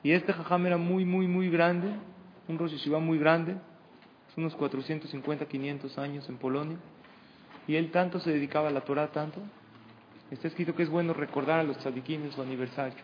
[0.03, 1.89] Y este jajam era muy, muy, muy grande,
[2.47, 3.55] un Rosh Yeshiva muy grande,
[4.37, 6.77] unos 450, 500 años en Polonia.
[7.67, 9.41] Y él tanto se dedicaba a la Torah, tanto,
[10.31, 12.97] Está escrito que es bueno recordar a los tzadikim en su aniversario.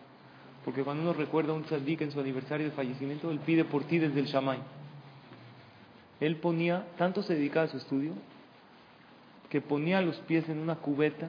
[0.64, 3.84] Porque cuando uno recuerda a un tzadik en su aniversario de fallecimiento, él pide por
[3.84, 4.58] ti desde el shamay.
[6.20, 8.12] Él ponía, tanto se dedicaba a su estudio,
[9.50, 11.28] que ponía los pies en una cubeta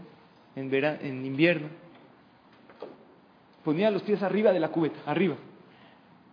[0.55, 1.67] en, en invierno.
[3.63, 5.35] Ponía los pies arriba de la cubeta, arriba.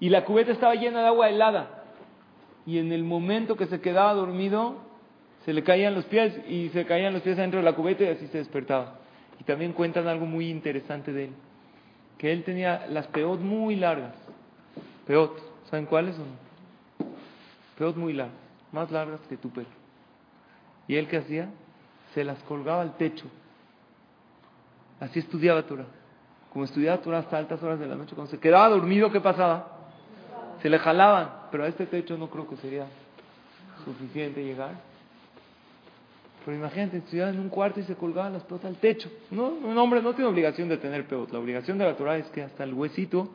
[0.01, 1.85] Y la cubeta estaba llena de agua helada.
[2.67, 4.77] Y en el momento que se quedaba dormido,
[5.45, 8.09] se le caían los pies y se caían los pies dentro de la cubeta y
[8.09, 8.99] así se despertaba.
[9.39, 11.31] Y también cuentan algo muy interesante de él,
[12.19, 14.15] que él tenía las peot muy largas.
[15.07, 15.33] Peot,
[15.71, 16.27] ¿saben cuáles son?
[17.79, 18.37] Peot muy largas,
[18.73, 19.69] más largas que tu pelo.
[20.87, 21.49] ¿Y él qué hacía?
[22.15, 23.27] Se las colgaba al techo.
[24.99, 25.87] Así estudiaba Torah.
[26.53, 29.79] Como estudiaba Torah hasta altas horas de la noche, cuando se quedaba dormido, ¿qué pasaba?
[30.61, 32.87] Se le jalaban, pero a este techo no creo que sería
[33.85, 34.75] suficiente llegar.
[36.45, 39.11] Pero imagínate, estudiar en un cuarto y se colgaban las pelotas al techo.
[39.31, 41.31] No, un hombre no tiene obligación de tener peot.
[41.33, 43.31] La obligación de la Torah es que hasta el huesito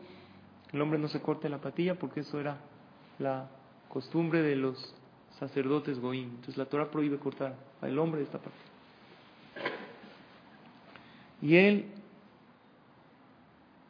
[0.74, 2.57] el hombre no se corte la patilla porque eso era
[3.20, 3.47] la
[3.88, 4.93] costumbre de los
[5.39, 6.32] sacerdotes goín.
[6.32, 8.59] Entonces la Torah prohíbe cortar al hombre esta parte.
[11.41, 11.86] Y él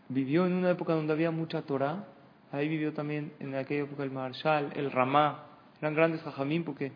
[0.09, 2.05] vivió en una época donde había mucha Torah.
[2.51, 5.45] Ahí vivió también en aquella época el Marshal, el Ramá.
[5.79, 6.91] Eran grandes jajamín porque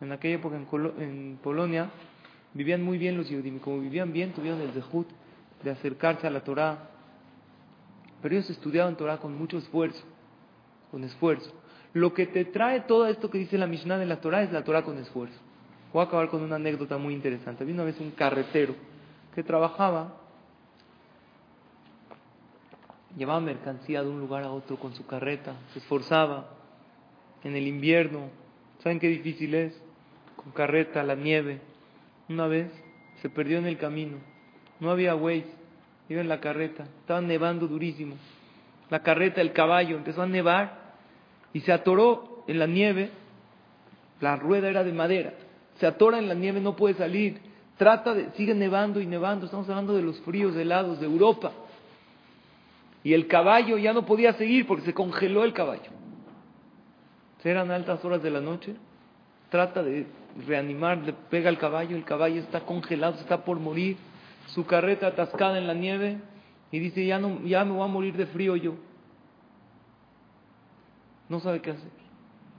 [0.00, 1.90] en aquella época en, Polonia
[2.52, 5.08] vivían muy bien los judíos, como vivían bien tuvieron el dejut
[5.62, 6.90] de acercarse a la Torah,
[8.22, 10.04] pero ellos estudiaban Torah con mucho esfuerzo,
[10.90, 11.52] con esfuerzo.
[11.92, 14.64] Lo que te trae todo esto que dice la Mishnah de la Torah es la
[14.64, 15.38] Torah con esfuerzo.
[15.92, 17.62] Voy a acabar con una anécdota muy interesante.
[17.62, 18.74] Había una vez un carretero
[19.34, 20.16] que trabajaba,
[23.16, 26.50] llevaba mercancía de un lugar a otro con su carreta, se esforzaba
[27.42, 28.28] en el invierno.
[28.82, 29.84] ¿Saben qué difícil es?
[30.44, 31.60] con carreta, la nieve.
[32.28, 32.70] Una vez
[33.22, 34.18] se perdió en el camino.
[34.80, 35.46] No había Waze,
[36.08, 36.84] iba en la carreta.
[37.00, 38.16] Estaba nevando durísimo.
[38.90, 40.94] La carreta, el caballo, empezó a nevar
[41.52, 43.10] y se atoró en la nieve.
[44.20, 45.34] La rueda era de madera.
[45.80, 47.40] Se atora en la nieve, no puede salir.
[47.78, 49.46] Trata de, sigue nevando y nevando.
[49.46, 51.52] Estamos hablando de los fríos helados de Europa.
[53.04, 55.92] Y el caballo ya no podía seguir porque se congeló el caballo.
[57.44, 58.74] Eran altas horas de la noche.
[59.50, 60.06] Trata de
[60.46, 63.98] reanimar, le pega al caballo, el caballo está congelado, está por morir,
[64.46, 66.18] su carreta atascada en la nieve
[66.72, 68.74] y dice, ya, no, ya me voy a morir de frío yo.
[71.28, 71.90] No sabe qué hacer.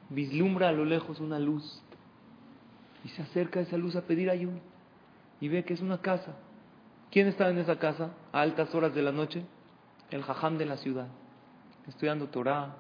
[0.10, 1.82] Vislumbra a lo lejos una luz
[3.04, 4.60] y se acerca a esa luz a pedir ayuda
[5.42, 6.36] y ve que es una casa.
[7.12, 9.44] ¿Quién estaba en esa casa a altas horas de la noche?
[10.12, 11.08] El jajam de la ciudad,
[11.88, 12.76] estudiando Torah,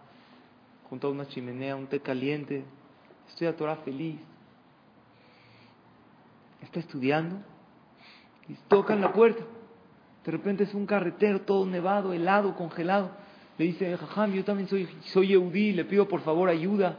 [0.89, 2.63] junto a una chimenea, un té caliente,
[3.28, 4.19] estudia Torah feliz.
[6.61, 7.38] Está estudiando
[8.47, 9.43] y tocan la puerta.
[10.23, 13.11] De repente es un carretero todo nevado, helado, congelado.
[13.57, 16.97] Le dice, jajam, yo también soy, soy le pido por favor ayuda.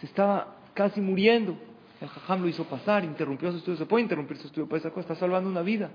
[0.00, 1.56] Se estaba casi muriendo.
[2.00, 3.78] El jajam lo hizo pasar, interrumpió su estudio.
[3.78, 5.90] Se puede interrumpir su estudio, pues está salvando una vida.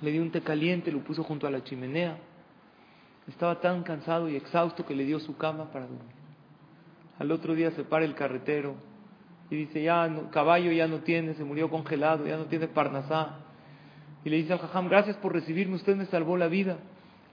[0.00, 2.18] Le dio un té caliente, lo puso junto a la chimenea.
[3.28, 6.14] Estaba tan cansado y exhausto que le dio su cama para dormir.
[7.18, 8.74] Al otro día se para el carretero
[9.50, 13.36] y dice, ya, no, caballo ya no tiene, se murió congelado, ya no tiene parnasá.
[14.24, 16.78] Y le dice al jajam, gracias por recibirme, usted me salvó la vida.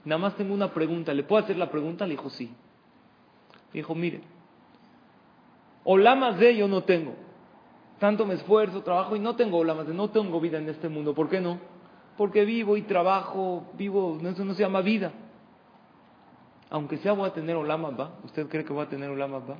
[0.04, 2.06] Nada más tengo una pregunta, ¿le puedo hacer la pregunta?
[2.06, 2.52] Le dijo, sí.
[3.72, 4.20] Le dijo, mire,
[5.84, 7.14] olamas de yo no tengo.
[7.98, 11.14] Tanto me esfuerzo, trabajo y no tengo olamas de, no tengo vida en este mundo.
[11.14, 11.58] ¿Por qué no?
[12.16, 15.12] Porque vivo y trabajo, vivo, eso no se llama vida.
[16.70, 18.12] Aunque sea voy a tener olamas, ¿va?
[18.24, 19.56] ¿Usted cree que voy a tener olamas, va?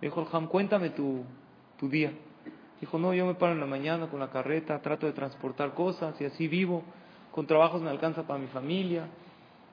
[0.00, 1.24] Le dijo el jajam, cuéntame tu,
[1.78, 2.12] tu día.
[2.80, 6.20] Dijo, no, yo me paro en la mañana con la carreta, trato de transportar cosas
[6.20, 6.84] y así vivo.
[7.32, 9.08] Con trabajos me alcanza para mi familia.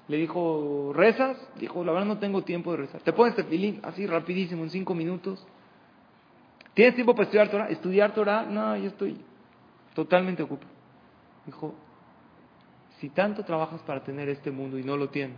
[0.07, 1.37] Le dijo, ¿rezas?
[1.59, 3.01] Dijo, la verdad no tengo tiempo de rezar.
[3.01, 5.45] ¿Te pones tefilín así rapidísimo, en cinco minutos?
[6.73, 7.69] ¿Tienes tiempo para estudiar Torah?
[7.69, 8.43] ¿Estudiar Torah?
[8.43, 9.17] No, yo estoy
[9.93, 10.71] totalmente ocupado.
[11.45, 11.73] Dijo,
[13.05, 15.37] si tanto trabajas para tener este mundo y no lo tienes,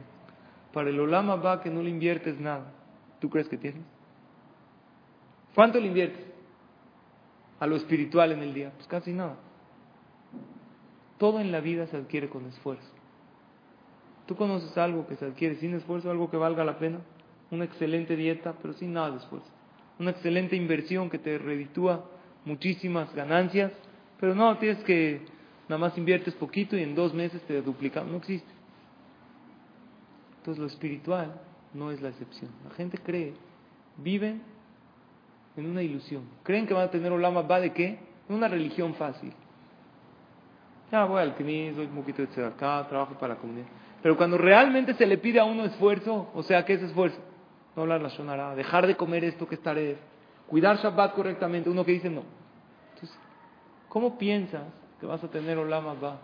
[0.71, 2.71] para el Olama va que no le inviertes nada,
[3.19, 3.83] ¿tú crees que tienes?
[5.53, 6.27] ¿Cuánto le inviertes?
[7.59, 8.71] a lo espiritual en el día?
[8.73, 9.35] Pues casi nada.
[11.17, 12.87] Todo en la vida se adquiere con esfuerzo.
[14.27, 16.99] ¿Tú conoces algo que se adquiere sin esfuerzo, algo que valga la pena?
[17.51, 19.49] Una excelente dieta, pero sin nada de esfuerzo.
[19.99, 22.05] Una excelente inversión que te reditúa
[22.45, 23.73] muchísimas ganancias,
[24.21, 25.25] pero no, tienes que,
[25.67, 28.03] nada más inviertes poquito y en dos meses te duplica.
[28.03, 28.51] No existe.
[30.39, 31.41] Entonces lo espiritual
[31.73, 32.49] no es la excepción.
[32.67, 33.33] La gente cree,
[33.97, 34.41] viven
[35.57, 36.23] en una ilusión.
[36.43, 37.99] Creen que van a tener un lama va de qué?
[38.29, 39.33] Una religión fácil.
[40.91, 43.67] Ya voy al CNI, soy un poquito de acá, trabajo para la comunidad.
[44.01, 47.17] Pero cuando realmente se le pide a uno esfuerzo, o sea, ¿qué es esfuerzo?
[47.75, 49.97] No hablar la shonara, dejar de comer esto que es taref,
[50.47, 52.23] cuidar Shabbat correctamente, uno que dice no.
[52.93, 53.17] Entonces,
[53.89, 54.63] ¿cómo piensas
[54.99, 56.17] que vas a tener Olama va?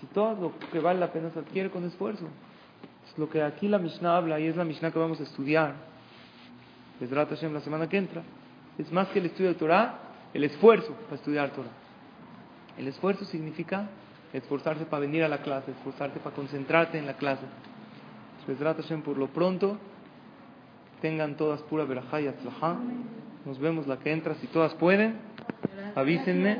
[0.00, 2.26] Si todo lo que vale la pena se adquiere con esfuerzo.
[3.08, 5.74] Es lo que aquí la Mishnah habla y es la Mishnah que vamos a estudiar.
[7.00, 8.22] Hashem la semana que entra.
[8.78, 9.98] Es más que el estudio de Torah,
[10.32, 11.70] el esfuerzo para estudiar Torah.
[12.78, 13.88] El esfuerzo significa
[14.32, 17.44] esforzarse para venir a la clase, esforzarte para concentrarte en la clase.
[18.46, 19.78] Hashem, por lo pronto,
[21.00, 22.30] tengan todas pura verajá y
[23.44, 25.18] Nos vemos la que entra, si todas pueden,
[25.94, 26.58] avísenme.